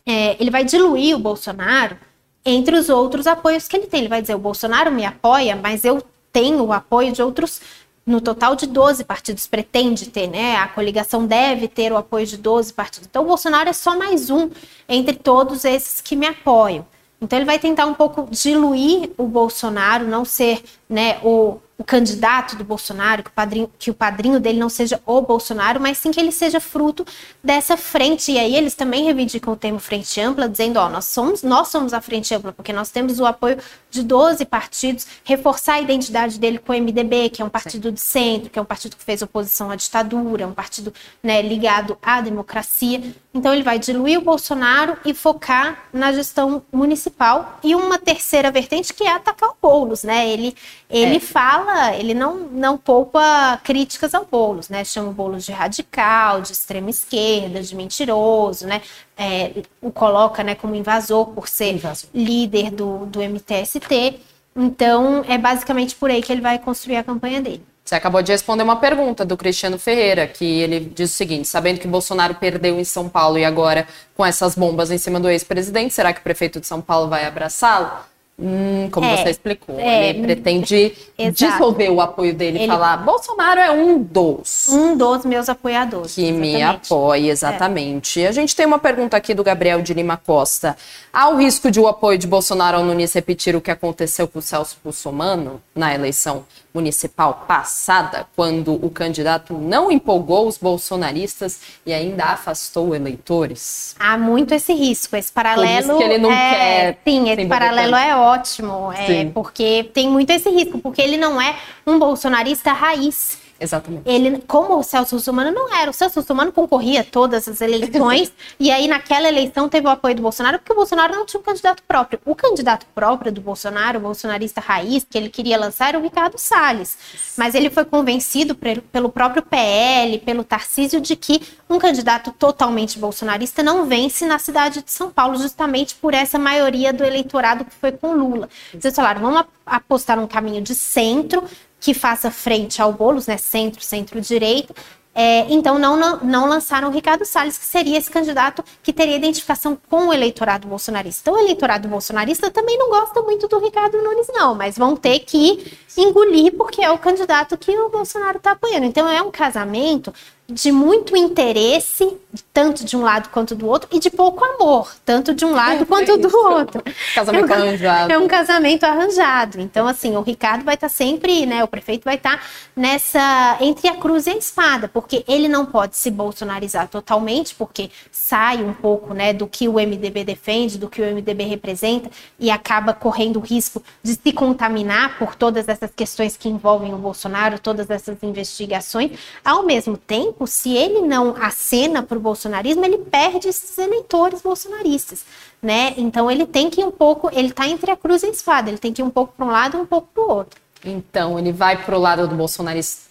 é, 0.06 0.36
ele 0.40 0.50
vai 0.50 0.64
diluir 0.64 1.14
o 1.16 1.18
Bolsonaro 1.18 1.96
entre 2.44 2.76
os 2.76 2.88
outros 2.88 3.26
apoios 3.26 3.68
que 3.68 3.76
ele 3.76 3.86
tem. 3.86 4.00
Ele 4.00 4.08
vai 4.08 4.22
dizer: 4.22 4.34
o 4.34 4.38
Bolsonaro 4.38 4.90
me 4.90 5.04
apoia, 5.04 5.54
mas 5.54 5.84
eu 5.84 6.02
tenho 6.32 6.64
o 6.64 6.72
apoio 6.72 7.12
de 7.12 7.22
outros 7.22 7.60
no 8.06 8.20
total 8.20 8.56
de 8.56 8.66
12 8.66 9.04
partidos 9.04 9.46
pretende 9.46 10.08
ter, 10.10 10.28
né? 10.28 10.56
A 10.56 10.68
coligação 10.68 11.26
deve 11.26 11.68
ter 11.68 11.92
o 11.92 11.96
apoio 11.96 12.26
de 12.26 12.36
12 12.36 12.72
partidos. 12.72 13.06
Então, 13.08 13.22
o 13.22 13.26
Bolsonaro 13.26 13.68
é 13.68 13.72
só 13.72 13.96
mais 13.96 14.30
um 14.30 14.50
entre 14.88 15.16
todos 15.16 15.64
esses 15.64 16.00
que 16.00 16.16
me 16.16 16.26
apoiam. 16.26 16.86
Então, 17.20 17.38
ele 17.38 17.46
vai 17.46 17.58
tentar 17.58 17.86
um 17.86 17.94
pouco 17.94 18.26
diluir 18.30 19.10
o 19.18 19.26
Bolsonaro, 19.26 20.06
não 20.06 20.24
ser 20.24 20.62
né, 20.88 21.18
o 21.22 21.58
o 21.80 21.84
candidato 21.84 22.56
do 22.56 22.62
Bolsonaro, 22.62 23.22
que 23.22 23.30
o, 23.30 23.32
padrinho, 23.32 23.70
que 23.78 23.90
o 23.90 23.94
padrinho 23.94 24.38
dele 24.38 24.58
não 24.58 24.68
seja 24.68 25.00
o 25.06 25.22
Bolsonaro, 25.22 25.80
mas 25.80 25.96
sim 25.96 26.10
que 26.10 26.20
ele 26.20 26.30
seja 26.30 26.60
fruto 26.60 27.06
dessa 27.42 27.74
frente. 27.74 28.32
E 28.32 28.38
aí 28.38 28.54
eles 28.54 28.74
também 28.74 29.04
reivindicam 29.04 29.54
o 29.54 29.56
termo 29.56 29.78
frente 29.78 30.20
ampla, 30.20 30.46
dizendo, 30.46 30.78
ó, 30.78 30.90
nós 30.90 31.06
somos, 31.06 31.42
nós 31.42 31.68
somos 31.68 31.94
a 31.94 32.00
frente 32.02 32.34
ampla, 32.34 32.52
porque 32.52 32.70
nós 32.70 32.90
temos 32.90 33.18
o 33.18 33.24
apoio 33.24 33.56
de 33.90 34.02
12 34.02 34.44
partidos, 34.44 35.06
reforçar 35.24 35.76
a 35.76 35.80
identidade 35.80 36.38
dele 36.38 36.58
com 36.58 36.70
o 36.70 36.76
MDB, 36.76 37.30
que 37.30 37.40
é 37.40 37.44
um 37.46 37.48
partido 37.48 37.88
sim. 37.88 37.94
de 37.94 38.00
centro, 38.02 38.50
que 38.50 38.58
é 38.58 38.62
um 38.62 38.66
partido 38.66 38.94
que 38.94 39.02
fez 39.02 39.22
oposição 39.22 39.70
à 39.70 39.74
ditadura, 39.74 40.46
um 40.46 40.52
partido 40.52 40.92
né, 41.22 41.40
ligado 41.40 41.96
à 42.02 42.20
democracia. 42.20 43.00
Então 43.32 43.54
ele 43.54 43.62
vai 43.62 43.78
diluir 43.78 44.18
o 44.18 44.22
Bolsonaro 44.22 44.96
e 45.04 45.14
focar 45.14 45.84
na 45.92 46.12
gestão 46.12 46.62
municipal. 46.72 47.60
E 47.62 47.76
uma 47.76 47.96
terceira 47.96 48.50
vertente 48.50 48.92
que 48.92 49.04
é 49.04 49.12
atacar 49.12 49.50
o 49.50 49.56
Boulos, 49.62 50.02
né? 50.02 50.28
Ele, 50.28 50.54
ele 50.88 51.16
é. 51.16 51.20
fala 51.20 51.94
ele 51.94 52.12
não, 52.12 52.34
não 52.36 52.76
poupa 52.76 53.60
críticas 53.62 54.14
ao 54.14 54.24
Boulos, 54.24 54.68
né? 54.68 54.84
Chama 54.84 55.10
o 55.10 55.12
Boulos 55.12 55.44
de 55.44 55.52
radical, 55.52 56.40
de 56.40 56.50
extrema 56.50 56.90
esquerda, 56.90 57.62
de 57.62 57.76
mentiroso, 57.76 58.66
né? 58.66 58.82
É, 59.16 59.62
o 59.80 59.92
coloca 59.92 60.42
né, 60.42 60.54
como 60.56 60.74
invasor 60.74 61.26
por 61.26 61.46
ser 61.46 61.74
invasor. 61.74 62.10
líder 62.12 62.72
do, 62.72 63.06
do 63.06 63.20
MTST. 63.20 64.18
Então, 64.56 65.24
é 65.28 65.38
basicamente 65.38 65.94
por 65.94 66.10
aí 66.10 66.20
que 66.20 66.32
ele 66.32 66.40
vai 66.40 66.58
construir 66.58 66.96
a 66.96 67.04
campanha 67.04 67.40
dele. 67.40 67.64
Você 67.84 67.94
acabou 67.94 68.22
de 68.22 68.30
responder 68.30 68.62
uma 68.62 68.76
pergunta 68.76 69.24
do 69.24 69.36
Cristiano 69.36 69.78
Ferreira, 69.78 70.26
que 70.26 70.44
ele 70.44 70.80
diz 70.80 71.10
o 71.10 71.14
seguinte: 71.14 71.48
sabendo 71.48 71.80
que 71.80 71.88
Bolsonaro 71.88 72.34
perdeu 72.34 72.78
em 72.78 72.84
São 72.84 73.08
Paulo 73.08 73.38
e 73.38 73.44
agora 73.44 73.86
com 74.14 74.24
essas 74.24 74.54
bombas 74.54 74.90
em 74.90 74.98
cima 74.98 75.18
do 75.18 75.28
ex-presidente, 75.28 75.94
será 75.94 76.12
que 76.12 76.20
o 76.20 76.22
prefeito 76.22 76.60
de 76.60 76.66
São 76.66 76.80
Paulo 76.80 77.08
vai 77.08 77.24
abraçá-lo? 77.24 78.09
Hum, 78.42 78.88
como 78.90 79.06
é, 79.06 79.16
você 79.16 79.30
explicou, 79.30 79.78
é, 79.78 80.08
ele 80.08 80.22
pretende 80.22 80.94
exato. 81.18 81.52
dissolver 81.52 81.92
o 81.92 82.00
apoio 82.00 82.32
dele 82.32 82.64
e 82.64 82.66
falar: 82.66 82.96
Bolsonaro 82.96 83.60
é 83.60 83.70
um 83.70 84.02
dos. 84.02 84.68
Um 84.70 84.96
dos 84.96 85.26
meus 85.26 85.50
apoiadores. 85.50 86.14
Que 86.14 86.22
exatamente. 86.22 86.54
me 86.54 86.62
apoia, 86.62 87.30
exatamente. 87.30 88.22
É. 88.22 88.28
A 88.28 88.32
gente 88.32 88.56
tem 88.56 88.64
uma 88.64 88.78
pergunta 88.78 89.14
aqui 89.14 89.34
do 89.34 89.44
Gabriel 89.44 89.82
de 89.82 89.92
Lima 89.92 90.16
Costa. 90.16 90.74
Há 91.12 91.28
o 91.28 91.36
risco 91.36 91.70
de 91.70 91.78
o 91.78 91.86
apoio 91.86 92.16
de 92.16 92.26
Bolsonaro 92.26 92.78
ao 92.78 92.84
Nunes 92.84 93.12
repetir 93.12 93.54
o 93.54 93.60
que 93.60 93.70
aconteceu 93.70 94.26
com 94.26 94.38
o 94.38 94.42
Celso 94.42 94.78
Russomano 94.82 95.60
na 95.74 95.94
eleição 95.94 96.44
municipal 96.72 97.44
passada, 97.48 98.26
quando 98.36 98.74
o 98.74 98.90
candidato 98.90 99.54
não 99.54 99.90
empolgou 99.90 100.46
os 100.46 100.56
bolsonaristas 100.56 101.60
e 101.84 101.92
ainda 101.92 102.24
afastou 102.26 102.94
eleitores? 102.94 103.94
Há 103.98 104.16
muito 104.16 104.54
esse 104.54 104.72
risco, 104.72 105.16
esse 105.16 105.32
paralelo. 105.32 105.88
Por 105.88 105.94
isso 105.94 105.98
que 105.98 106.04
ele 106.04 106.18
não 106.18 106.32
é, 106.32 106.50
quer. 106.50 106.98
Sim, 107.04 107.30
esse 107.30 107.46
paralelo 107.46 107.96
é 107.96 108.16
ótimo, 108.30 108.92
é, 108.92 109.24
porque 109.26 109.90
tem 109.92 110.08
muito 110.08 110.30
esse 110.30 110.48
risco, 110.50 110.78
porque 110.78 111.02
ele 111.02 111.16
não 111.16 111.40
é 111.40 111.56
um 111.86 111.98
bolsonarista 111.98 112.72
raiz. 112.72 113.39
Exatamente. 113.60 114.08
Ele, 114.08 114.42
como 114.48 114.78
o 114.78 114.82
Celso 114.82 115.16
Russomano 115.16 115.50
não 115.50 115.72
era, 115.74 115.90
o 115.90 115.94
Celso 115.94 116.20
Russomano 116.20 116.50
concorria 116.50 117.02
a 117.02 117.04
todas 117.04 117.46
as 117.46 117.60
eleições 117.60 118.32
e 118.58 118.70
aí 118.70 118.88
naquela 118.88 119.28
eleição 119.28 119.68
teve 119.68 119.86
o 119.86 119.90
apoio 119.90 120.14
do 120.14 120.22
Bolsonaro 120.22 120.58
porque 120.58 120.72
o 120.72 120.76
Bolsonaro 120.76 121.14
não 121.14 121.26
tinha 121.26 121.38
um 121.38 121.44
candidato 121.44 121.82
próprio. 121.86 122.18
O 122.24 122.34
candidato 122.34 122.86
próprio 122.94 123.30
do 123.30 123.42
Bolsonaro, 123.42 123.98
o 123.98 124.02
bolsonarista 124.02 124.62
raiz 124.62 125.06
que 125.08 125.18
ele 125.18 125.28
queria 125.28 125.58
lançar 125.58 125.90
era 125.90 125.98
o 125.98 126.02
Ricardo 126.02 126.38
Salles, 126.38 126.96
mas 127.36 127.54
ele 127.54 127.68
foi 127.68 127.84
convencido 127.84 128.54
pelo 128.54 129.10
próprio 129.10 129.42
PL, 129.42 130.18
pelo 130.20 130.42
Tarcísio 130.42 130.98
de 130.98 131.14
que 131.14 131.42
um 131.68 131.78
candidato 131.78 132.32
totalmente 132.32 132.98
bolsonarista 132.98 133.62
não 133.62 133.84
vence 133.84 134.24
na 134.24 134.38
cidade 134.38 134.82
de 134.82 134.90
São 134.90 135.10
Paulo 135.10 135.36
justamente 135.36 135.94
por 135.96 136.14
essa 136.14 136.38
maioria 136.38 136.94
do 136.94 137.04
eleitorado 137.04 137.64
que 137.66 137.74
foi 137.74 137.92
com 137.92 138.14
Lula. 138.14 138.48
Eles 138.72 138.94
falaram, 138.94 139.20
vamos 139.20 139.44
apostar 139.66 140.16
num 140.16 140.26
caminho 140.26 140.62
de 140.62 140.74
centro, 140.74 141.44
que 141.80 141.94
faça 141.94 142.30
frente 142.30 142.80
ao 142.80 142.92
Boulos, 142.92 143.26
né, 143.26 143.38
centro, 143.38 143.82
centro-direita, 143.82 144.74
é, 145.12 145.40
então 145.52 145.76
não, 145.76 145.96
não, 145.96 146.16
não, 146.18 146.48
lançaram 146.48 146.88
o 146.88 146.92
Ricardo 146.92 147.24
Salles, 147.24 147.58
que 147.58 147.64
seria 147.64 147.98
esse 147.98 148.08
candidato 148.08 148.62
que 148.80 148.92
teria 148.92 149.16
identificação 149.16 149.76
com 149.88 150.06
o 150.08 150.12
eleitorado 150.12 150.68
bolsonarista. 150.68 151.22
Então, 151.22 151.34
o 151.34 151.44
eleitorado 151.44 151.88
bolsonarista 151.88 152.48
também 152.50 152.78
não 152.78 152.88
gosta 152.88 153.20
muito 153.22 153.48
do 153.48 153.58
Ricardo 153.58 154.00
Nunes, 154.00 154.28
não, 154.32 154.54
mas 154.54 154.78
vão 154.78 154.96
ter 154.96 155.18
que 155.20 155.76
engolir 155.96 156.56
porque 156.56 156.80
é 156.80 156.90
o 156.90 156.98
candidato 156.98 157.58
que 157.58 157.76
o 157.76 157.88
Bolsonaro 157.88 158.36
está 158.38 158.52
apoiando. 158.52 158.86
Então, 158.86 159.08
é 159.08 159.20
um 159.20 159.32
casamento 159.32 160.14
de 160.50 160.72
muito 160.72 161.16
interesse, 161.16 162.16
tanto 162.52 162.84
de 162.84 162.96
um 162.96 163.02
lado 163.02 163.28
quanto 163.30 163.54
do 163.54 163.66
outro, 163.66 163.88
e 163.92 163.98
de 163.98 164.10
pouco 164.10 164.44
amor, 164.44 164.92
tanto 165.04 165.34
de 165.34 165.44
um 165.44 165.52
lado 165.52 165.82
é, 165.82 165.84
quanto 165.84 166.16
do 166.16 166.36
outro. 166.36 166.82
Casamento 167.14 167.52
é 167.52 167.56
um, 167.56 167.62
arranjado. 167.62 168.12
É 168.12 168.18
um 168.18 168.28
casamento 168.28 168.84
arranjado. 168.84 169.60
Então, 169.60 169.86
assim, 169.86 170.16
o 170.16 170.22
Ricardo 170.22 170.64
vai 170.64 170.74
estar 170.74 170.88
tá 170.88 170.94
sempre, 170.94 171.46
né? 171.46 171.62
O 171.62 171.68
prefeito 171.68 172.04
vai 172.04 172.16
estar 172.16 172.38
tá 172.38 172.44
nessa 172.74 173.56
entre 173.60 173.88
a 173.88 173.94
cruz 173.94 174.26
e 174.26 174.30
a 174.30 174.36
espada, 174.36 174.88
porque 174.88 175.24
ele 175.28 175.48
não 175.48 175.66
pode 175.66 175.96
se 175.96 176.10
bolsonarizar 176.10 176.88
totalmente, 176.88 177.54
porque 177.54 177.90
sai 178.10 178.62
um 178.62 178.72
pouco, 178.72 179.14
né, 179.14 179.32
do 179.32 179.46
que 179.46 179.68
o 179.68 179.74
MDB 179.74 180.24
defende, 180.24 180.78
do 180.78 180.88
que 180.88 181.00
o 181.00 181.04
MDB 181.04 181.44
representa, 181.44 182.10
e 182.38 182.50
acaba 182.50 182.92
correndo 182.92 183.38
o 183.38 183.40
risco 183.40 183.82
de 184.02 184.14
se 184.14 184.32
contaminar 184.32 185.18
por 185.18 185.34
todas 185.34 185.68
essas 185.68 185.90
questões 185.94 186.36
que 186.36 186.48
envolvem 186.48 186.94
o 186.94 186.98
Bolsonaro, 186.98 187.58
todas 187.58 187.90
essas 187.90 188.22
investigações. 188.22 189.12
Ao 189.44 189.62
mesmo 189.64 189.96
tempo, 189.96 190.39
se 190.46 190.76
ele 190.76 191.00
não 191.00 191.34
acena 191.40 192.02
para 192.02 192.16
o 192.16 192.20
bolsonarismo, 192.20 192.84
ele 192.84 192.98
perde 192.98 193.48
esses 193.48 193.76
eleitores 193.78 194.42
bolsonaristas, 194.42 195.24
né? 195.62 195.94
Então 195.96 196.30
ele 196.30 196.46
tem 196.46 196.70
que 196.70 196.80
ir 196.80 196.84
um 196.84 196.90
pouco, 196.90 197.30
ele 197.32 197.48
está 197.48 197.68
entre 197.68 197.90
a 197.90 197.96
cruz 197.96 198.22
e 198.22 198.26
a 198.26 198.30
espada, 198.30 198.70
ele 198.70 198.78
tem 198.78 198.92
que 198.92 199.02
ir 199.02 199.04
um 199.04 199.10
pouco 199.10 199.32
para 199.36 199.46
um 199.46 199.50
lado 199.50 199.76
e 199.76 199.80
um 199.80 199.86
pouco 199.86 200.08
para 200.12 200.22
o 200.22 200.30
outro. 200.30 200.60
Então, 200.84 201.38
ele 201.38 201.52
vai 201.52 201.84
para 201.84 201.94
o 201.94 202.00
lado 202.00 202.26
do, 202.26 202.36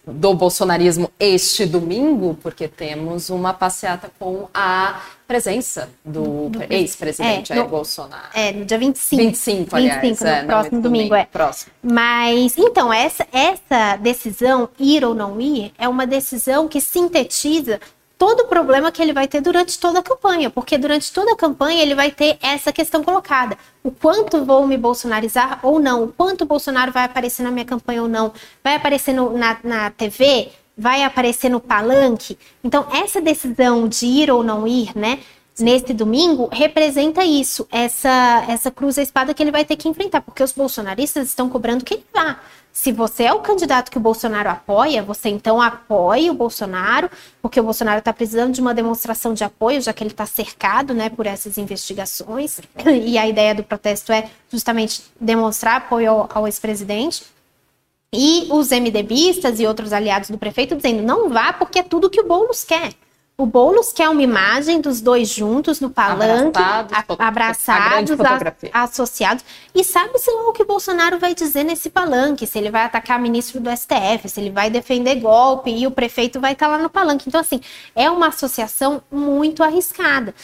do 0.08 0.34
bolsonarismo 0.34 1.12
este 1.20 1.68
domingo, 1.68 2.36
porque 2.42 2.68
temos 2.68 3.30
uma 3.30 3.54
passeata 3.54 4.12
com 4.18 4.48
a 4.52 5.00
presença 5.30 5.88
do, 6.04 6.50
do 6.50 6.64
ex-presidente 6.74 7.54
é, 7.54 7.56
Jair 7.56 7.70
Bolsonaro. 7.70 8.30
É, 8.34 8.52
no 8.52 8.66
dia 8.66 8.80
25. 8.80 9.24
25, 9.24 9.76
aliás. 9.76 10.02
25, 10.02 10.24
no 10.24 10.30
é, 10.30 10.44
próximo 10.44 10.76
não, 10.78 10.82
domingo, 10.82 11.04
domingo, 11.10 11.16
é. 11.16 11.26
Próximo. 11.26 11.72
Mas, 11.84 12.58
então, 12.58 12.92
essa, 12.92 13.28
essa 13.32 13.96
decisão, 13.98 14.68
ir 14.80 15.06
ou 15.06 15.14
não 15.14 15.40
ir, 15.40 15.72
é 15.78 15.88
uma 15.88 16.08
decisão 16.08 16.68
que 16.68 16.82
sintetiza 16.82 17.80
todo 18.18 18.40
o 18.42 18.48
problema 18.48 18.92
que 18.92 19.04
ele 19.04 19.14
vai 19.14 19.28
ter 19.28 19.40
durante 19.40 19.78
toda 19.78 20.00
a 20.00 20.04
campanha, 20.04 20.50
porque 20.50 20.80
durante 20.80 21.14
toda 21.14 21.34
a 21.34 21.38
campanha 21.38 21.84
ele 21.84 21.94
vai 21.94 22.10
ter 22.10 22.40
essa 22.42 22.74
questão 22.74 23.04
colocada: 23.04 23.56
o 23.84 23.92
quanto 23.92 24.44
vou 24.44 24.66
me 24.66 24.80
bolsonarizar 24.80 25.60
ou 25.62 25.80
não, 25.80 26.06
o 26.06 26.08
quanto 26.08 26.42
o 26.42 26.48
Bolsonaro 26.48 26.92
vai 26.92 27.04
aparecer 27.04 27.44
na 27.44 27.52
minha 27.52 27.66
campanha 27.66 28.02
ou 28.02 28.08
não, 28.08 28.34
vai 28.64 28.74
aparecer 28.74 29.14
no, 29.14 29.38
na, 29.38 29.58
na 29.64 29.92
TV, 29.92 30.50
vai 30.80 31.04
aparecer 31.04 31.50
no 31.50 31.60
palanque. 31.60 32.38
Então, 32.64 32.88
essa 32.92 33.20
decisão 33.20 33.88
de 33.88 34.06
ir 34.06 34.32
ou 34.32 34.42
não 34.42 34.66
ir, 34.66 34.98
né? 34.98 35.20
nesse 35.60 35.94
domingo 35.94 36.50
representa 36.52 37.24
isso, 37.24 37.68
essa, 37.72 38.46
essa 38.48 38.72
cruz 38.72 38.98
à 38.98 39.02
espada 39.02 39.34
que 39.34 39.44
ele 39.44 39.52
vai 39.52 39.66
ter 39.66 39.76
que 39.76 39.90
enfrentar, 39.90 40.22
porque 40.22 40.44
os 40.44 40.52
bolsonaristas 40.52 41.28
estão 41.28 41.50
cobrando 41.50 41.84
que 41.84 41.96
ele 41.96 42.06
vá. 42.14 42.40
Se 42.72 42.92
você 42.92 43.24
é 43.24 43.34
o 43.34 43.40
candidato 43.40 43.92
que 43.92 43.98
o 43.98 44.02
Bolsonaro 44.02 44.48
apoia, 44.48 45.04
você 45.04 45.28
então 45.28 45.62
apoie 45.62 46.30
o 46.30 46.34
Bolsonaro, 46.34 47.10
porque 47.42 47.60
o 47.60 47.64
Bolsonaro 47.64 48.00
está 48.00 48.14
precisando 48.14 48.54
de 48.54 48.62
uma 48.62 48.74
demonstração 48.74 49.34
de 49.34 49.44
apoio, 49.44 49.82
já 49.82 49.92
que 49.92 50.04
ele 50.04 50.12
está 50.12 50.26
cercado 50.26 50.94
né, 50.94 51.10
por 51.10 51.26
essas 51.26 51.58
investigações. 51.58 52.62
E 52.86 53.18
a 53.18 53.28
ideia 53.28 53.56
do 53.56 53.64
protesto 53.64 54.12
é 54.12 54.30
justamente 54.50 55.02
demonstrar 55.20 55.78
apoio 55.78 56.12
ao, 56.12 56.30
ao 56.34 56.48
ex-presidente. 56.48 57.24
E 58.14 58.48
os 58.50 58.70
MDBistas 58.72 59.60
e 59.60 59.68
outros 59.68 59.94
aliados 59.94 60.30
do 60.30 60.38
prefeito 60.38 60.76
dizendo 60.76 61.04
não 61.04 61.30
vá 61.30 61.54
porque 61.54 61.80
é 61.80 61.84
tudo 61.84 62.10
que 62.10 62.22
o 62.22 62.28
Boulos 62.28 62.64
quer. 62.64 62.94
O 63.40 63.46
Boulos 63.46 63.94
quer 63.94 64.10
uma 64.10 64.22
imagem 64.22 64.82
dos 64.82 65.00
dois 65.00 65.30
juntos 65.30 65.80
no 65.80 65.90
palanque, 65.90 66.60
abraçados, 67.18 68.12
abraçados 68.12 68.12
associados. 68.74 69.46
E 69.74 69.82
sabe-se 69.82 70.30
lá 70.30 70.50
o 70.50 70.52
que 70.52 70.62
o 70.62 70.66
Bolsonaro 70.66 71.18
vai 71.18 71.34
dizer 71.34 71.64
nesse 71.64 71.90
palanque, 71.90 72.46
se 72.46 72.58
ele 72.58 72.70
vai 72.70 72.84
atacar 72.84 73.18
ministro 73.18 73.62
do 73.62 73.70
STF, 73.70 74.28
se 74.28 74.42
ele 74.42 74.50
vai 74.50 74.70
defender 74.70 75.16
golpe 75.22 75.72
e 75.72 75.88
o 75.88 75.92
prefeito 75.92 76.38
vai 76.42 76.52
estar 76.52 76.68
lá 76.68 76.78
no 76.80 76.90
palanque. 76.90 77.30
Então, 77.30 77.40
assim, 77.40 77.62
é 77.96 78.12
uma 78.12 78.28
associação 78.28 79.02
muito 79.10 79.64
arriscada. 79.64 80.36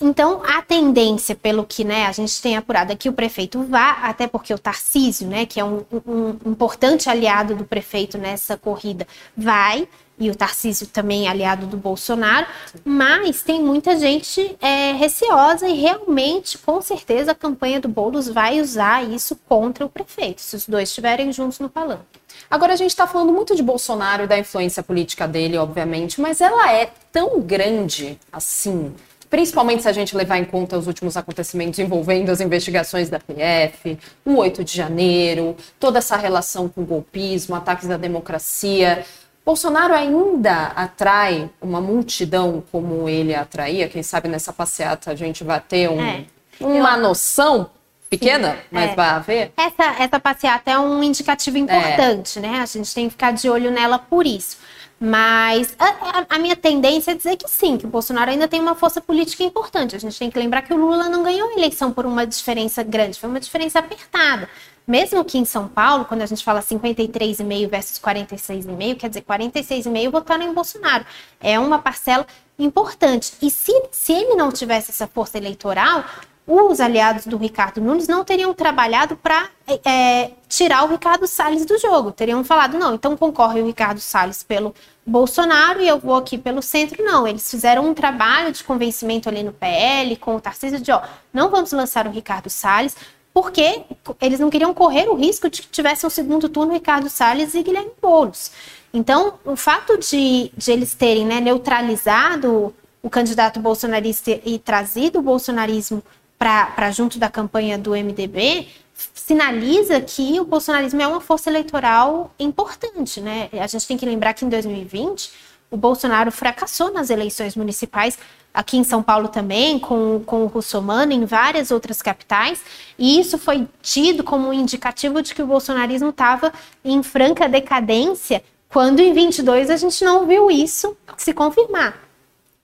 Então, 0.00 0.42
a 0.44 0.60
tendência, 0.60 1.34
pelo 1.34 1.64
que 1.64 1.84
né, 1.84 2.06
a 2.06 2.12
gente 2.12 2.42
tem 2.42 2.56
apurado, 2.56 2.92
é 2.92 2.96
que 2.96 3.08
o 3.08 3.12
prefeito 3.12 3.62
vá, 3.62 3.92
até 4.02 4.26
porque 4.26 4.52
o 4.52 4.58
Tarcísio, 4.58 5.28
né, 5.28 5.46
que 5.46 5.60
é 5.60 5.64
um, 5.64 5.84
um, 6.06 6.36
importante 6.46 7.08
aliado 7.08 7.54
do 7.54 7.64
prefeito 7.64 8.18
nessa 8.18 8.56
corrida, 8.56 9.06
vai, 9.36 9.88
e 10.18 10.30
o 10.30 10.34
Tarcísio 10.34 10.86
também 10.88 11.28
aliado 11.28 11.66
do 11.66 11.76
Bolsonaro, 11.76 12.46
mas 12.84 13.42
tem 13.42 13.62
muita 13.62 13.98
gente 13.98 14.56
é, 14.60 14.92
receosa 14.92 15.68
e 15.68 15.74
realmente, 15.74 16.58
com 16.58 16.80
certeza, 16.80 17.32
a 17.32 17.34
campanha 17.34 17.80
do 17.80 17.88
Boulos 17.88 18.28
vai 18.28 18.60
usar 18.60 19.04
isso 19.04 19.36
contra 19.48 19.86
o 19.86 19.88
prefeito, 19.88 20.40
se 20.40 20.56
os 20.56 20.66
dois 20.66 20.88
estiverem 20.88 21.32
juntos 21.32 21.58
no 21.60 21.68
palanque. 21.68 22.02
Agora 22.50 22.72
a 22.72 22.76
gente 22.76 22.90
está 22.90 23.06
falando 23.06 23.32
muito 23.32 23.54
de 23.54 23.62
Bolsonaro 23.62 24.24
e 24.24 24.26
da 24.26 24.38
influência 24.38 24.82
política 24.82 25.26
dele, 25.26 25.56
obviamente, 25.56 26.20
mas 26.20 26.40
ela 26.40 26.72
é 26.72 26.92
tão 27.12 27.40
grande 27.40 28.18
assim 28.32 28.92
principalmente 29.34 29.82
se 29.82 29.88
a 29.88 29.92
gente 29.92 30.16
levar 30.16 30.38
em 30.38 30.44
conta 30.44 30.78
os 30.78 30.86
últimos 30.86 31.16
acontecimentos 31.16 31.80
envolvendo 31.80 32.30
as 32.30 32.40
investigações 32.40 33.10
da 33.10 33.18
PF, 33.18 33.98
o 34.24 34.36
8 34.36 34.62
de 34.62 34.76
janeiro, 34.76 35.56
toda 35.80 35.98
essa 35.98 36.16
relação 36.16 36.68
com 36.68 36.82
o 36.82 36.86
golpismo, 36.86 37.56
ataques 37.56 37.90
à 37.90 37.96
democracia. 37.96 39.04
Bolsonaro 39.44 39.92
ainda 39.92 40.66
atrai 40.76 41.50
uma 41.60 41.80
multidão 41.80 42.62
como 42.70 43.08
ele 43.08 43.34
atraía. 43.34 43.88
Quem 43.88 44.04
sabe 44.04 44.28
nessa 44.28 44.52
passeata 44.52 45.10
a 45.10 45.16
gente 45.16 45.42
vai 45.42 45.60
ter 45.60 45.90
um, 45.90 46.00
é. 46.00 46.26
uma 46.60 46.96
Eu... 46.96 47.02
noção 47.02 47.70
pequena, 48.08 48.52
Sim, 48.52 48.58
mas 48.70 48.90
é. 48.92 48.94
vai 48.94 49.08
haver. 49.08 49.52
Essa, 49.56 50.00
essa 50.00 50.20
passeata 50.20 50.70
é 50.70 50.78
um 50.78 51.02
indicativo 51.02 51.58
importante, 51.58 52.38
é. 52.38 52.42
né? 52.42 52.60
A 52.60 52.66
gente 52.66 52.94
tem 52.94 53.06
que 53.06 53.14
ficar 53.14 53.32
de 53.32 53.50
olho 53.50 53.72
nela 53.72 53.98
por 53.98 54.28
isso. 54.28 54.58
Mas 55.04 55.76
a, 55.78 55.84
a, 55.84 56.26
a, 56.30 56.38
minha 56.38 56.56
tendência 56.56 57.10
é 57.10 57.14
dizer 57.14 57.36
que 57.36 57.46
sim, 57.46 57.76
que 57.76 57.84
o 57.84 57.90
Bolsonaro 57.90 58.30
ainda 58.30 58.48
tem 58.48 58.58
uma 58.58 58.74
força 58.74 59.02
política 59.02 59.42
importante. 59.44 59.94
A 59.94 59.98
gente 59.98 60.18
tem 60.18 60.30
que 60.30 60.38
lembrar 60.38 60.62
que 60.62 60.72
o 60.72 60.78
Lula 60.78 61.10
não 61.10 61.22
ganhou 61.22 61.50
a 61.50 61.52
eleição 61.52 61.92
por 61.92 62.06
uma 62.06 62.26
diferença 62.26 62.82
grande, 62.82 63.20
foi 63.20 63.28
uma 63.28 63.38
diferença 63.38 63.80
apertada. 63.80 64.48
Mesmo 64.86 65.22
que 65.22 65.36
em 65.36 65.44
São 65.44 65.68
Paulo, 65.68 66.06
quando 66.06 66.22
a 66.22 66.26
gente 66.26 66.42
fala 66.42 66.62
53,5 66.62 67.68
versus 67.68 67.98
46,5, 67.98 68.96
quer 68.96 69.08
dizer, 69.08 69.20
46,5 69.20 70.10
votaram 70.10 70.44
em 70.44 70.54
Bolsonaro. 70.54 71.04
É 71.38 71.58
uma 71.58 71.78
parcela 71.78 72.26
importante. 72.58 73.34
E 73.42 73.50
se, 73.50 73.72
se 73.90 74.12
ele 74.14 74.36
não 74.36 74.50
tivesse 74.50 74.90
essa 74.90 75.06
força 75.06 75.36
eleitoral, 75.36 76.02
os 76.46 76.78
aliados 76.78 77.26
do 77.26 77.38
Ricardo 77.38 77.80
Nunes 77.80 78.06
não 78.06 78.22
teriam 78.22 78.52
trabalhado 78.52 79.16
para 79.16 79.48
é, 79.84 80.32
tirar 80.46 80.84
o 80.84 80.88
Ricardo 80.88 81.26
Salles 81.26 81.64
do 81.64 81.78
jogo. 81.78 82.12
Teriam 82.12 82.44
falado, 82.44 82.78
não, 82.78 82.94
então 82.94 83.16
concorre 83.16 83.62
o 83.62 83.66
Ricardo 83.66 83.98
Salles 83.98 84.42
pelo 84.42 84.74
Bolsonaro 85.06 85.80
e 85.80 85.88
eu 85.88 85.98
vou 85.98 86.16
aqui 86.16 86.36
pelo 86.36 86.60
centro. 86.60 87.02
Não, 87.02 87.26
eles 87.26 87.50
fizeram 87.50 87.86
um 87.86 87.94
trabalho 87.94 88.52
de 88.52 88.62
convencimento 88.62 89.28
ali 89.28 89.42
no 89.42 89.52
PL, 89.52 90.16
com 90.16 90.36
o 90.36 90.40
Tarcísio, 90.40 90.80
de, 90.80 90.92
ó, 90.92 91.00
não 91.32 91.48
vamos 91.48 91.72
lançar 91.72 92.06
o 92.06 92.10
Ricardo 92.10 92.50
Salles, 92.50 92.94
porque 93.32 93.82
eles 94.20 94.38
não 94.38 94.50
queriam 94.50 94.74
correr 94.74 95.08
o 95.08 95.14
risco 95.14 95.48
de 95.48 95.62
que 95.62 95.68
tivesse 95.68 96.06
um 96.06 96.10
segundo 96.10 96.48
turno 96.48 96.74
Ricardo 96.74 97.08
Salles 97.08 97.54
e 97.54 97.62
Guilherme 97.62 97.90
Boulos. 98.02 98.52
Então, 98.92 99.34
o 99.44 99.56
fato 99.56 99.98
de, 99.98 100.52
de 100.56 100.70
eles 100.70 100.94
terem 100.94 101.24
né, 101.26 101.40
neutralizado 101.40 102.72
o 103.02 103.10
candidato 103.10 103.60
bolsonarista 103.60 104.40
e 104.46 104.58
trazido 104.58 105.18
o 105.18 105.22
bolsonarismo 105.22 106.02
para 106.38 106.90
junto 106.90 107.18
da 107.18 107.30
campanha 107.30 107.78
do 107.78 107.92
MDB, 107.92 108.68
sinaliza 109.14 110.00
que 110.00 110.38
o 110.38 110.44
bolsonarismo 110.44 111.00
é 111.00 111.06
uma 111.06 111.20
força 111.20 111.50
eleitoral 111.50 112.32
importante, 112.38 113.20
né? 113.20 113.48
A 113.52 113.66
gente 113.66 113.86
tem 113.86 113.96
que 113.96 114.06
lembrar 114.06 114.34
que 114.34 114.44
em 114.44 114.48
2020 114.48 115.30
o 115.70 115.76
Bolsonaro 115.76 116.30
fracassou 116.30 116.92
nas 116.92 117.10
eleições 117.10 117.56
municipais, 117.56 118.18
aqui 118.52 118.76
em 118.76 118.84
São 118.84 119.02
Paulo 119.02 119.26
também, 119.26 119.78
com, 119.78 120.22
com 120.24 120.44
o 120.44 120.46
Russomano, 120.46 121.12
em 121.12 121.24
várias 121.24 121.72
outras 121.72 122.00
capitais, 122.00 122.62
e 122.96 123.18
isso 123.18 123.36
foi 123.36 123.66
tido 123.82 124.22
como 124.22 124.48
um 124.48 124.52
indicativo 124.52 125.20
de 125.20 125.34
que 125.34 125.42
o 125.42 125.46
bolsonarismo 125.46 126.10
estava 126.10 126.52
em 126.84 127.02
franca 127.02 127.48
decadência, 127.48 128.44
quando 128.68 129.00
em 129.00 129.12
22 129.12 129.70
a 129.70 129.76
gente 129.76 130.04
não 130.04 130.26
viu 130.26 130.50
isso 130.50 130.96
se 131.16 131.32
confirmar. 131.32 132.03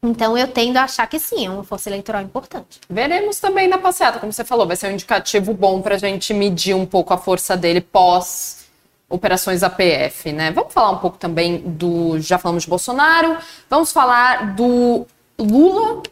Então 0.02 0.36
eu 0.36 0.48
tendo 0.48 0.78
a 0.78 0.84
achar 0.84 1.06
que 1.06 1.18
sim, 1.18 1.46
é 1.46 1.50
uma 1.50 1.62
força 1.62 1.90
eleitoral 1.90 2.22
importante. 2.22 2.80
Veremos 2.88 3.38
também 3.38 3.68
na 3.68 3.76
passeata, 3.76 4.18
como 4.18 4.32
você 4.32 4.44
falou, 4.44 4.66
vai 4.66 4.76
ser 4.76 4.88
um 4.88 4.92
indicativo 4.92 5.52
bom 5.52 5.82
para 5.82 5.96
a 5.96 5.98
gente 5.98 6.32
medir 6.32 6.74
um 6.74 6.86
pouco 6.86 7.12
a 7.12 7.18
força 7.18 7.56
dele 7.56 7.82
pós 7.82 8.60
operações 9.10 9.62
APF, 9.62 10.32
né? 10.32 10.52
Vamos 10.52 10.72
falar 10.72 10.90
um 10.90 10.98
pouco 10.98 11.18
também 11.18 11.58
do, 11.58 12.18
já 12.20 12.38
falamos 12.38 12.62
de 12.62 12.70
Bolsonaro, 12.70 13.36
vamos 13.68 13.92
falar 13.92 14.54
do 14.54 15.04
Lula 15.36 16.02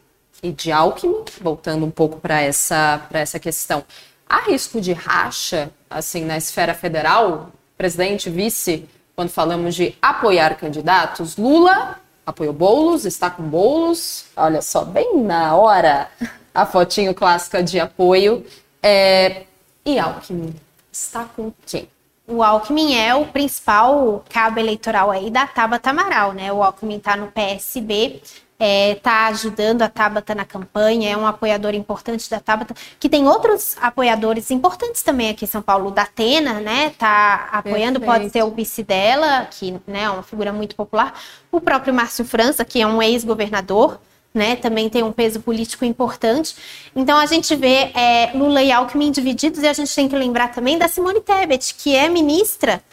e 0.43 0.51
de 0.51 0.71
Alckmin, 0.71 1.23
voltando 1.41 1.85
um 1.85 1.91
pouco 1.91 2.19
para 2.19 2.41
essa 2.41 3.01
para 3.09 3.21
essa 3.21 3.39
questão. 3.39 3.83
Há 4.27 4.41
risco 4.41 4.79
de 4.79 4.93
racha 4.93 5.71
assim 5.89 6.25
na 6.25 6.37
esfera 6.37 6.75
federal, 6.75 7.51
presidente, 7.77 8.29
vice, 8.29 8.87
quando 9.15 9.29
falamos 9.29 9.73
de 9.73 9.95
apoiar 10.01 10.55
candidatos? 10.55 11.37
Lula 11.37 11.98
apoiou 12.29 12.53
Boulos, 12.53 13.05
está 13.05 13.29
com 13.29 13.43
Boulos. 13.43 14.25
Olha 14.35 14.61
só, 14.61 14.83
bem 14.85 15.21
na 15.21 15.55
hora 15.55 16.09
a 16.53 16.65
fotinho 16.65 17.13
clássica 17.13 17.63
de 17.63 17.79
apoio. 17.79 18.45
É... 18.81 19.43
E 19.85 19.97
Alckmin 19.97 20.55
está 20.91 21.25
com 21.25 21.51
quem? 21.65 21.89
O 22.27 22.43
Alckmin 22.43 22.95
é 22.95 23.15
o 23.15 23.25
principal 23.25 24.23
cabo 24.29 24.59
eleitoral 24.59 25.09
aí 25.09 25.31
da 25.31 25.47
Tabata 25.47 25.89
Amaral, 25.89 26.33
né? 26.33 26.53
O 26.53 26.61
Alckmin 26.61 26.97
está 26.97 27.15
no 27.15 27.31
PSB, 27.31 28.21
está 28.59 28.65
é, 28.65 28.95
tá 28.95 29.27
ajudando 29.27 29.81
a 29.83 29.87
Tabata 29.87 30.35
na 30.35 30.43
campanha, 30.43 31.09
é 31.09 31.15
um 31.15 31.25
apoiador 31.25 31.73
importante 31.73 32.29
da 32.29 32.41
Tabata, 32.41 32.75
que 32.99 33.07
tem 33.07 33.25
outros 33.25 33.77
apoiadores 33.79 34.51
importantes 34.51 35.01
também 35.01 35.29
aqui 35.29 35.45
em 35.45 35.47
São 35.47 35.61
Paulo, 35.61 35.87
o 35.87 35.91
Datena, 35.91 36.59
né, 36.59 36.91
tá 36.97 37.47
apoiando, 37.53 38.01
Perfeito. 38.01 38.21
pode 38.21 38.29
ser 38.31 38.43
o 38.43 38.51
vice 38.51 38.83
dela, 38.83 39.45
que 39.45 39.71
né, 39.87 40.03
é 40.03 40.09
uma 40.09 40.23
figura 40.23 40.51
muito 40.51 40.75
popular, 40.75 41.13
o 41.49 41.61
próprio 41.61 41.93
Márcio 41.93 42.25
França, 42.25 42.65
que 42.65 42.81
é 42.81 42.85
um 42.85 43.01
ex-governador, 43.01 43.97
né, 44.33 44.57
também 44.57 44.89
tem 44.89 45.03
um 45.03 45.11
peso 45.11 45.39
político 45.39 45.85
importante. 45.85 46.55
Então 46.93 47.17
a 47.17 47.25
gente 47.25 47.55
vê 47.55 47.91
é, 47.95 48.31
Lula 48.35 48.61
e 48.61 48.71
Alckmin 48.71 49.09
divididos 49.09 49.63
e 49.63 49.67
a 49.67 49.73
gente 49.73 49.95
tem 49.95 50.07
que 50.07 50.15
lembrar 50.15 50.49
também 50.49 50.77
da 50.77 50.87
Simone 50.87 51.21
Tebet, 51.21 51.73
que 51.75 51.95
é 51.95 52.09
ministra 52.09 52.83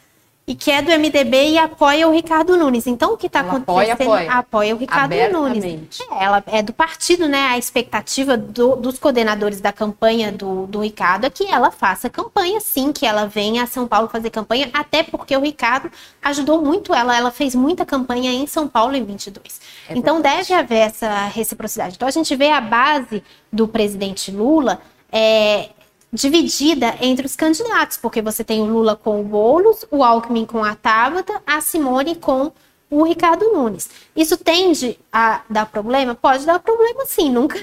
e 0.49 0.55
que 0.55 0.71
é 0.71 0.81
do 0.81 0.93
MDB 0.93 1.51
e 1.51 1.59
apoia 1.59 2.07
o 2.07 2.13
Ricardo 2.13 2.57
Nunes. 2.57 2.87
Então, 2.87 3.15
o 3.15 3.17
que 3.17 3.27
está 3.27 3.41
acontecendo? 3.41 3.71
Apoia, 3.73 3.93
apoia. 3.95 4.33
apoia 4.33 4.75
o 4.77 4.79
Ricardo 4.79 5.15
Nunes. 5.33 5.65
É, 5.65 6.25
ela 6.25 6.45
é 6.47 6.63
do 6.63 6.73
partido, 6.73 7.27
né? 7.27 7.49
A 7.49 7.59
expectativa 7.59 8.37
do, 8.37 8.77
dos 8.77 8.97
coordenadores 8.97 9.61
da 9.61 9.73
campanha 9.73 10.31
do, 10.31 10.69
do 10.69 10.81
Ricardo 10.83 11.25
é 11.25 11.31
que 11.31 11.45
ela 11.47 11.73
faça 11.73 12.09
campanha, 12.09 12.61
sim, 12.61 12.93
que 12.93 13.05
ela 13.05 13.27
venha 13.27 13.65
a 13.65 13.67
São 13.67 13.89
Paulo 13.89 14.09
fazer 14.09 14.31
campanha, 14.31 14.71
até 14.73 15.03
porque 15.03 15.37
o 15.37 15.41
Ricardo 15.41 15.91
ajudou 16.23 16.63
muito 16.63 16.95
ela. 16.95 17.17
Ela 17.17 17.33
fez 17.33 17.57
muita 17.57 17.85
campanha 17.85 18.31
em 18.31 18.47
São 18.47 18.69
Paulo 18.69 18.95
em 18.95 19.05
22. 19.05 19.61
É 19.89 19.99
então, 19.99 20.21
deve 20.21 20.55
haver 20.55 20.79
essa 20.79 21.27
reciprocidade. 21.27 21.97
Então, 21.97 22.07
a 22.07 22.13
gente 22.13 22.37
vê 22.37 22.53
a 22.53 22.61
base 22.61 23.21
do 23.53 23.67
presidente 23.67 24.31
Lula. 24.31 24.81
É, 25.11 25.71
dividida 26.17 26.95
entre 27.01 27.27
os 27.27 27.37
candidatos, 27.37 27.99
porque 27.99 28.23
você 28.23 28.43
tem 28.43 28.63
o 28.63 28.65
Lula 28.65 28.97
com 28.97 29.21
o 29.21 29.25
Boulos, 29.25 29.85
o 29.91 30.03
Alckmin 30.03 30.47
com 30.47 30.65
a 30.65 30.75
Tabata, 30.75 31.43
a 31.47 31.61
Simone 31.61 32.17
com 32.17 32.51
o 32.91 33.03
Ricardo 33.03 33.53
Nunes. 33.53 33.91
Isso 34.17 34.37
tende 34.37 34.99
a 35.13 35.43
dar 35.51 35.67
problema? 35.67 36.15
Pode 36.15 36.47
dar 36.47 36.59
problema 36.59 37.05
sim, 37.05 37.31
nunca, 37.31 37.59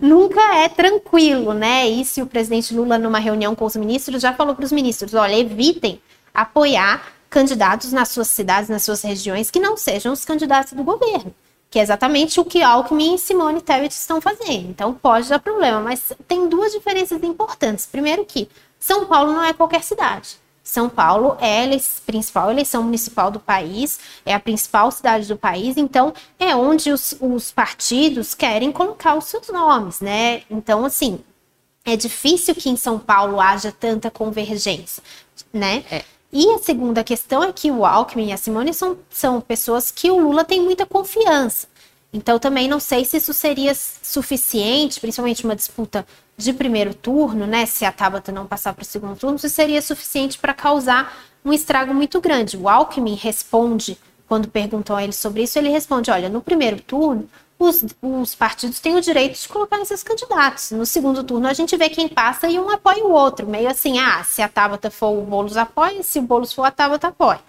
nunca 0.00 0.40
é 0.56 0.68
tranquilo, 0.68 1.52
né? 1.52 1.86
E 1.86 2.04
se 2.04 2.22
o 2.22 2.26
presidente 2.26 2.74
Lula, 2.74 2.98
numa 2.98 3.18
reunião 3.18 3.54
com 3.54 3.64
os 3.64 3.76
ministros, 3.76 4.22
já 4.22 4.32
falou 4.32 4.54
para 4.54 4.64
os 4.64 4.72
ministros: 4.72 5.14
olha, 5.14 5.38
evitem 5.38 6.00
apoiar 6.32 7.12
candidatos 7.28 7.92
nas 7.92 8.08
suas 8.08 8.28
cidades, 8.28 8.70
nas 8.70 8.84
suas 8.84 9.02
regiões, 9.02 9.50
que 9.50 9.60
não 9.60 9.76
sejam 9.76 10.12
os 10.12 10.24
candidatos 10.24 10.72
do 10.72 10.82
governo. 10.82 11.34
Que 11.70 11.78
é 11.78 11.82
exatamente 11.82 12.40
o 12.40 12.44
que 12.44 12.62
Alckmin 12.62 13.14
e 13.14 13.18
Simone 13.18 13.60
Tebet 13.60 13.92
estão 13.92 14.20
fazendo. 14.20 14.70
Então 14.70 14.94
pode 14.94 15.28
dar 15.28 15.38
problema, 15.38 15.80
mas 15.80 16.12
tem 16.26 16.48
duas 16.48 16.72
diferenças 16.72 17.22
importantes. 17.22 17.86
Primeiro 17.86 18.24
que 18.24 18.48
São 18.78 19.06
Paulo 19.06 19.32
não 19.32 19.44
é 19.44 19.52
qualquer 19.52 19.82
cidade. 19.82 20.38
São 20.68 20.86
Paulo 20.86 21.36
é 21.40 21.64
a 21.64 21.78
principal 22.04 22.50
eleição 22.50 22.82
municipal 22.82 23.30
do 23.30 23.40
país, 23.40 23.98
é 24.24 24.34
a 24.34 24.40
principal 24.40 24.90
cidade 24.90 25.26
do 25.26 25.36
país, 25.36 25.78
então 25.78 26.12
é 26.38 26.54
onde 26.54 26.92
os, 26.92 27.16
os 27.22 27.50
partidos 27.50 28.34
querem 28.34 28.70
colocar 28.70 29.14
os 29.14 29.24
seus 29.24 29.48
nomes, 29.48 30.00
né? 30.00 30.42
Então, 30.50 30.84
assim, 30.84 31.20
é 31.86 31.96
difícil 31.96 32.54
que 32.54 32.68
em 32.68 32.76
São 32.76 32.98
Paulo 32.98 33.40
haja 33.40 33.72
tanta 33.72 34.10
convergência, 34.10 35.02
né? 35.50 35.84
É. 35.90 36.04
E 36.32 36.46
a 36.52 36.58
segunda 36.58 37.02
questão 37.02 37.42
é 37.42 37.52
que 37.52 37.70
o 37.70 37.84
Alckmin 37.84 38.28
e 38.28 38.32
a 38.32 38.36
Simone 38.36 38.74
são, 38.74 38.98
são 39.08 39.40
pessoas 39.40 39.90
que 39.90 40.10
o 40.10 40.18
Lula 40.18 40.44
tem 40.44 40.62
muita 40.62 40.84
confiança. 40.84 41.66
Então, 42.12 42.38
também 42.38 42.68
não 42.68 42.80
sei 42.80 43.04
se 43.04 43.16
isso 43.16 43.32
seria 43.32 43.74
suficiente, 43.74 45.00
principalmente 45.00 45.44
uma 45.44 45.56
disputa 45.56 46.06
de 46.36 46.52
primeiro 46.52 46.94
turno, 46.94 47.46
né? 47.46 47.66
Se 47.66 47.84
a 47.84 47.92
Tabata 47.92 48.32
não 48.32 48.46
passar 48.46 48.72
para 48.72 48.82
o 48.82 48.86
segundo 48.86 49.18
turno, 49.18 49.38
se 49.38 49.50
seria 49.50 49.82
suficiente 49.82 50.38
para 50.38 50.54
causar 50.54 51.16
um 51.44 51.52
estrago 51.52 51.92
muito 51.92 52.20
grande. 52.20 52.56
O 52.56 52.68
Alckmin 52.68 53.14
responde, 53.14 53.98
quando 54.26 54.48
perguntam 54.48 54.96
a 54.96 55.02
ele 55.02 55.12
sobre 55.12 55.42
isso, 55.42 55.58
ele 55.58 55.68
responde: 55.68 56.10
olha, 56.10 56.28
no 56.28 56.40
primeiro 56.40 56.80
turno, 56.80 57.28
os, 57.58 57.84
os, 58.00 58.34
partidos 58.34 58.80
têm 58.80 58.96
o 58.96 59.00
direito 59.00 59.40
de 59.40 59.48
colocar 59.48 59.80
esses 59.80 60.02
candidatos. 60.02 60.70
No 60.70 60.86
segundo 60.86 61.24
turno, 61.24 61.48
a 61.48 61.52
gente 61.52 61.76
vê 61.76 61.88
quem 61.88 62.08
passa 62.08 62.48
e 62.48 62.58
um 62.58 62.70
apoia 62.70 63.04
o 63.04 63.12
outro. 63.12 63.46
Meio 63.46 63.68
assim, 63.68 63.98
ah, 63.98 64.22
se 64.24 64.40
a 64.40 64.48
Tabata 64.48 64.90
for 64.90 65.10
o 65.10 65.22
Boulos 65.22 65.56
apoia, 65.56 66.02
se 66.02 66.18
o 66.18 66.22
Boulos 66.22 66.52
for 66.52 66.64
a 66.64 66.70
Tabata 66.70 67.08
apoia. 67.08 67.40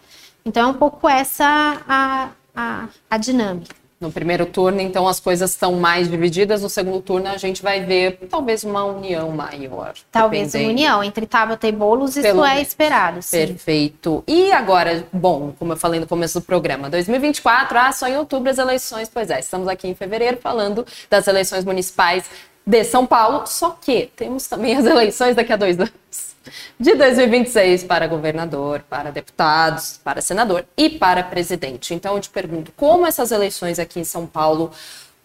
Então 0.45 0.63
é 0.63 0.71
um 0.71 0.73
pouco 0.73 1.07
essa 1.07 1.45
a, 1.87 2.29
a, 2.55 2.87
a 3.09 3.17
dinâmica 3.17 3.78
no 3.99 4.11
primeiro 4.11 4.45
turno, 4.45 4.79
então 4.79 5.07
as 5.07 5.19
coisas 5.19 5.51
estão 5.51 5.73
mais 5.73 6.09
divididas. 6.09 6.61
No 6.61 6.69
segundo 6.69 7.01
turno, 7.01 7.27
a 7.27 7.37
gente 7.37 7.61
vai 7.61 7.83
ver 7.83 8.17
talvez 8.29 8.63
uma 8.63 8.83
união 8.85 9.29
maior. 9.31 9.93
Talvez 10.11 10.55
uma 10.55 10.69
união 10.69 11.03
entre 11.03 11.25
Tabata 11.25 11.67
e 11.67 11.71
Boulos, 11.71 12.11
isso 12.11 12.21
Pelo 12.21 12.45
é 12.45 12.61
esperado. 12.61 13.21
Sim. 13.21 13.47
Perfeito. 13.47 14.23
E 14.25 14.51
agora, 14.51 15.05
bom, 15.11 15.53
como 15.59 15.73
eu 15.73 15.77
falei 15.77 15.99
no 15.99 16.07
começo 16.07 16.39
do 16.39 16.45
programa, 16.45 16.89
2024, 16.89 17.77
ah, 17.77 17.91
só 17.91 18.07
em 18.07 18.17
outubro 18.17 18.49
as 18.49 18.57
eleições. 18.57 19.09
Pois 19.13 19.29
é, 19.29 19.39
estamos 19.39 19.67
aqui 19.67 19.87
em 19.87 19.95
fevereiro 19.95 20.37
falando 20.41 20.85
das 21.09 21.27
eleições 21.27 21.65
municipais 21.65 22.23
de 22.69 22.83
São 22.83 23.03
Paulo, 23.03 23.47
só 23.47 23.71
que 23.71 24.11
temos 24.15 24.45
também 24.45 24.77
as 24.77 24.85
eleições 24.85 25.35
daqui 25.35 25.51
a 25.51 25.55
dois 25.55 25.79
anos 25.79 25.91
de 26.79 26.95
2026 26.95 27.83
para 27.83 28.05
governador, 28.05 28.83
para 28.87 29.09
deputados, 29.09 29.99
para 30.03 30.21
senador 30.21 30.63
e 30.77 30.87
para 30.87 31.23
presidente. 31.23 31.95
Então 31.95 32.13
eu 32.13 32.21
te 32.21 32.29
pergunto, 32.29 32.71
como 32.77 33.07
essas 33.07 33.31
eleições 33.31 33.79
aqui 33.79 33.99
em 33.99 34.03
São 34.03 34.27
Paulo 34.27 34.71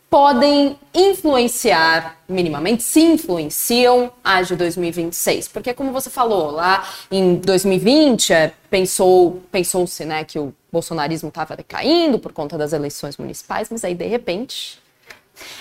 podem 0.09 0.79
influenciar 0.95 2.17
minimamente, 2.27 2.83
se 2.83 3.01
influenciam 3.01 4.11
a 4.23 4.41
de 4.41 4.57
2026? 4.57 5.49
Porque 5.49 5.75
como 5.75 5.93
você 5.93 6.09
falou, 6.09 6.51
lá 6.51 6.89
em 7.11 7.35
2020 7.37 8.33
é, 8.33 8.53
pensou, 8.71 9.43
pensou-se, 9.53 10.03
né, 10.07 10.25
que 10.25 10.39
o 10.39 10.55
bolsonarismo 10.73 11.29
estava 11.29 11.55
decaindo 11.55 12.19
por 12.19 12.33
conta 12.33 12.57
das 12.57 12.73
eleições 12.73 13.19
municipais, 13.19 13.69
mas 13.71 13.85
aí 13.85 13.95
de 13.95 14.07
repente 14.07 14.83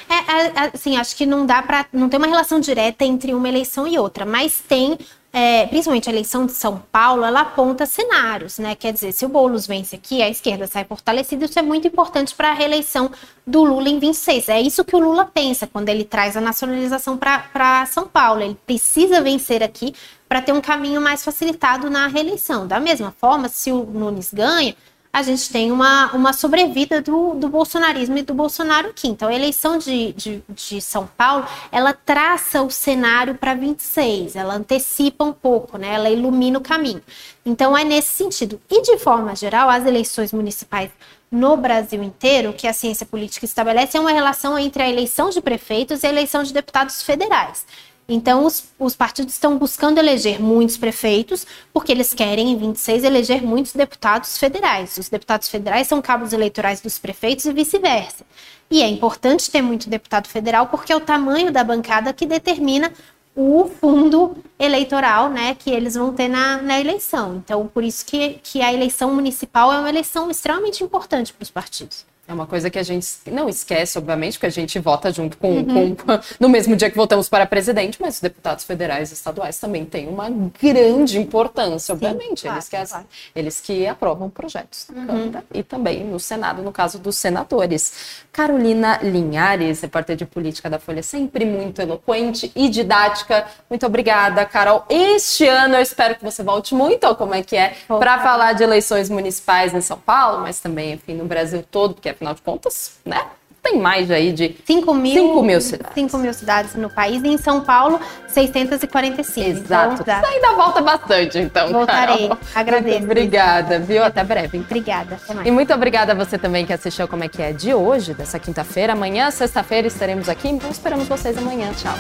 é, 0.09 0.69
assim, 0.73 0.97
acho 0.97 1.15
que 1.15 1.25
não 1.25 1.45
dá 1.45 1.61
para 1.61 1.85
não 1.91 2.09
tem 2.09 2.17
uma 2.17 2.27
relação 2.27 2.59
direta 2.59 3.03
entre 3.03 3.33
uma 3.33 3.49
eleição 3.49 3.87
e 3.87 3.97
outra, 3.97 4.25
mas 4.25 4.59
tem 4.59 4.97
é, 5.35 5.65
principalmente 5.65 6.07
a 6.07 6.11
eleição 6.11 6.45
de 6.45 6.51
São 6.51 6.77
Paulo, 6.91 7.25
ela 7.25 7.41
aponta 7.41 7.87
cenários, 7.87 8.59
né? 8.59 8.75
Quer 8.75 8.93
dizer, 8.93 9.11
se 9.11 9.25
o 9.25 9.29
Boulos 9.29 9.65
vence 9.65 9.95
aqui, 9.95 10.21
a 10.21 10.29
esquerda 10.29 10.67
sai 10.67 10.85
fortalecida, 10.85 11.45
isso 11.45 11.57
é 11.57 11.63
muito 11.63 11.87
importante 11.87 12.35
para 12.35 12.51
a 12.51 12.53
reeleição 12.53 13.09
do 13.45 13.63
Lula 13.63 13.89
em 13.89 13.97
26. 13.97 14.49
É 14.49 14.61
isso 14.61 14.85
que 14.85 14.95
o 14.95 14.99
Lula 14.99 15.25
pensa 15.25 15.65
quando 15.65 15.89
ele 15.89 16.03
traz 16.03 16.37
a 16.37 16.41
nacionalização 16.41 17.17
para 17.17 17.83
São 17.87 18.07
Paulo. 18.07 18.43
Ele 18.43 18.55
precisa 18.63 19.21
vencer 19.21 19.63
aqui 19.63 19.95
para 20.29 20.39
ter 20.39 20.51
um 20.51 20.61
caminho 20.61 21.01
mais 21.01 21.25
facilitado 21.25 21.89
na 21.89 22.05
reeleição. 22.05 22.67
Da 22.67 22.79
mesma 22.79 23.09
forma, 23.09 23.49
se 23.49 23.71
o 23.71 23.83
Nunes 23.85 24.31
ganha, 24.31 24.75
a 25.13 25.21
gente 25.21 25.47
tem 25.51 25.71
uma, 25.71 26.11
uma 26.11 26.33
sobrevida 26.33 26.99
do, 26.99 27.35
do 27.35 27.47
bolsonarismo 27.47 28.17
e 28.17 28.23
do 28.23 28.33
Bolsonaro 28.33 28.89
aqui. 28.89 29.07
Então, 29.07 29.29
a 29.29 29.33
eleição 29.33 29.77
de, 29.77 30.11
de, 30.13 30.43
de 30.49 30.81
São 30.81 31.07
Paulo, 31.15 31.45
ela 31.71 31.93
traça 31.93 32.63
o 32.63 32.71
cenário 32.71 33.35
para 33.35 33.53
26, 33.53 34.35
ela 34.35 34.55
antecipa 34.55 35.23
um 35.23 35.31
pouco, 35.31 35.77
né? 35.77 35.93
ela 35.93 36.09
ilumina 36.09 36.57
o 36.57 36.61
caminho. 36.61 37.03
Então, 37.45 37.77
é 37.77 37.83
nesse 37.83 38.11
sentido. 38.13 38.59
E, 38.67 38.81
de 38.81 38.97
forma 38.97 39.35
geral, 39.35 39.69
as 39.69 39.85
eleições 39.85 40.33
municipais 40.33 40.89
no 41.31 41.55
Brasil 41.57 42.01
inteiro, 42.01 42.51
que 42.51 42.67
a 42.67 42.73
ciência 42.73 43.05
política 43.05 43.45
estabelece, 43.45 43.95
é 43.95 43.99
uma 43.99 44.11
relação 44.11 44.57
entre 44.57 44.81
a 44.81 44.89
eleição 44.89 45.29
de 45.29 45.41
prefeitos 45.41 46.01
e 46.01 46.07
a 46.07 46.09
eleição 46.09 46.41
de 46.41 46.51
deputados 46.51 47.03
federais. 47.03 47.67
Então, 48.13 48.45
os, 48.45 48.65
os, 48.77 48.95
partidos 48.95 49.33
estão 49.33 49.57
buscando 49.57 49.97
eleger 49.97 50.39
muitos 50.39 50.77
prefeitos, 50.77 51.47
porque 51.73 51.91
eles 51.91 52.13
querem, 52.13 52.51
em 52.51 52.57
26, 52.57 53.03
eleger 53.03 53.41
muitos 53.41 53.73
deputados 53.73 54.37
federais. 54.37 54.97
Os 54.97 55.09
deputados 55.09 55.49
federais 55.49 55.87
são 55.87 56.01
cabos 56.01 56.31
eleitorais 56.31 56.79
dos 56.79 56.99
prefeitos 56.99 57.45
e 57.45 57.53
vice-versa. 57.53 58.23
E 58.69 58.81
é 58.81 58.87
importante 58.87 59.49
ter 59.49 59.61
muito 59.61 59.89
deputado 59.89 60.27
federal, 60.27 60.67
porque 60.67 60.93
é 60.93 60.95
o 60.95 60.99
tamanho 60.99 61.51
da 61.51 61.63
bancada 61.63 62.13
que 62.13 62.25
determina 62.25 62.93
o 63.35 63.65
fundo 63.65 64.37
eleitoral 64.59 65.29
né, 65.29 65.55
que 65.55 65.71
eles 65.71 65.95
vão 65.95 66.13
ter 66.13 66.27
na, 66.27 66.61
na 66.61 66.79
eleição. 66.79 67.37
Então, 67.37 67.67
por 67.67 67.83
isso 67.83 68.05
que, 68.05 68.39
que 68.43 68.61
a 68.61 68.71
eleição 68.71 69.13
municipal 69.13 69.73
é 69.73 69.79
uma 69.79 69.89
eleição 69.89 70.29
extremamente 70.29 70.83
importante 70.83 71.33
para 71.33 71.43
os 71.43 71.49
partidos. 71.49 72.05
É 72.25 72.33
uma 72.33 72.47
coisa 72.47 72.69
que 72.69 72.79
a 72.79 72.83
gente 72.83 73.05
não 73.27 73.49
esquece, 73.49 73.97
obviamente, 73.97 74.35
porque 74.35 74.45
a 74.45 74.49
gente 74.49 74.79
vota 74.79 75.11
junto 75.11 75.37
com, 75.37 75.57
uhum. 75.57 75.93
com, 75.93 76.19
no 76.39 76.47
mesmo 76.47 76.73
dia 76.73 76.89
que 76.89 76.95
votamos 76.95 77.27
para 77.27 77.45
presidente, 77.45 77.97
mas 77.99 78.15
os 78.15 78.21
deputados 78.21 78.63
federais 78.63 79.11
e 79.11 79.13
estaduais 79.13 79.59
também 79.59 79.83
têm 79.83 80.07
uma 80.07 80.29
grande 80.29 81.19
importância, 81.19 81.93
obviamente. 81.93 82.41
Sim, 82.41 82.47
claro, 82.47 82.57
eles, 82.57 82.69
que, 82.69 82.77
claro. 82.77 83.05
eles 83.35 83.59
que 83.59 83.87
aprovam 83.87 84.29
projetos 84.29 84.87
na 84.89 85.01
uhum. 85.01 85.07
Câmara 85.07 85.43
e 85.53 85.63
também 85.63 86.05
no 86.05 86.17
Senado, 86.17 86.61
no 86.61 86.71
caso 86.71 86.97
dos 86.97 87.17
senadores. 87.17 88.23
Carolina 88.31 88.99
Linhares, 89.03 89.81
repórter 89.81 90.15
de 90.15 90.25
política 90.25 90.69
da 90.69 90.79
Folha, 90.79 91.03
sempre 91.03 91.43
muito 91.43 91.81
eloquente 91.81 92.53
e 92.55 92.69
didática. 92.69 93.45
Muito 93.69 93.85
obrigada, 93.85 94.45
Carol. 94.45 94.85
Este 94.89 95.45
ano 95.45 95.75
eu 95.75 95.81
espero 95.81 96.15
que 96.15 96.23
você 96.23 96.41
volte 96.41 96.73
muito 96.73 97.03
ao 97.03 97.17
como 97.17 97.35
é 97.35 97.43
que 97.43 97.57
é 97.57 97.75
para 97.85 98.21
falar 98.21 98.53
de 98.53 98.63
eleições 98.63 99.09
municipais 99.09 99.73
em 99.73 99.81
São 99.81 99.99
Paulo, 99.99 100.41
mas 100.41 100.61
também, 100.61 100.93
enfim, 100.93 101.15
no 101.15 101.25
Brasil 101.25 101.63
todo, 101.69 101.95
porque 101.95 102.12
afinal 102.13 102.33
de 102.33 102.41
contas, 102.41 102.93
né? 103.05 103.21
Tem 103.63 103.79
mais 103.79 104.11
aí 104.11 104.33
de 104.33 104.57
5 104.65 104.93
mil, 104.93 105.13
5 105.13 105.41
mil 105.41 105.61
cidades. 105.61 105.93
5 105.93 106.17
mil 106.17 106.33
cidades 106.33 106.75
no 106.75 106.89
país 106.89 107.23
e 107.23 107.29
em 107.29 107.37
São 107.37 107.61
Paulo, 107.61 107.97
645. 108.27 109.39
Exato. 109.49 110.01
Então, 110.01 110.19
Você 110.19 110.25
ainda 110.25 110.51
volta 110.51 110.81
bastante, 110.81 111.39
então. 111.39 111.71
Voltarei. 111.71 112.27
Carol. 112.27 112.37
Agradeço. 112.53 112.99
Muito 112.99 113.11
obrigada, 113.11 113.79
viu? 113.79 114.03
Até 114.03 114.21
breve. 114.21 114.57
Então. 114.57 114.67
Obrigada. 114.69 115.15
Até 115.15 115.33
mais. 115.33 115.47
E 115.47 115.51
muito 115.51 115.73
obrigada 115.73 116.11
a 116.11 116.15
você 116.15 116.37
também 116.37 116.65
que 116.65 116.73
assistiu 116.73 117.07
Como 117.07 117.23
é 117.23 117.29
que 117.29 117.41
é 117.41 117.53
de 117.53 117.73
hoje, 117.73 118.13
dessa 118.13 118.37
quinta-feira. 118.37 118.91
Amanhã, 118.91 119.31
sexta-feira, 119.31 119.87
estaremos 119.87 120.27
aqui. 120.27 120.49
Então 120.49 120.69
esperamos 120.69 121.07
vocês 121.07 121.37
amanhã. 121.37 121.71
Tchau. 121.71 121.95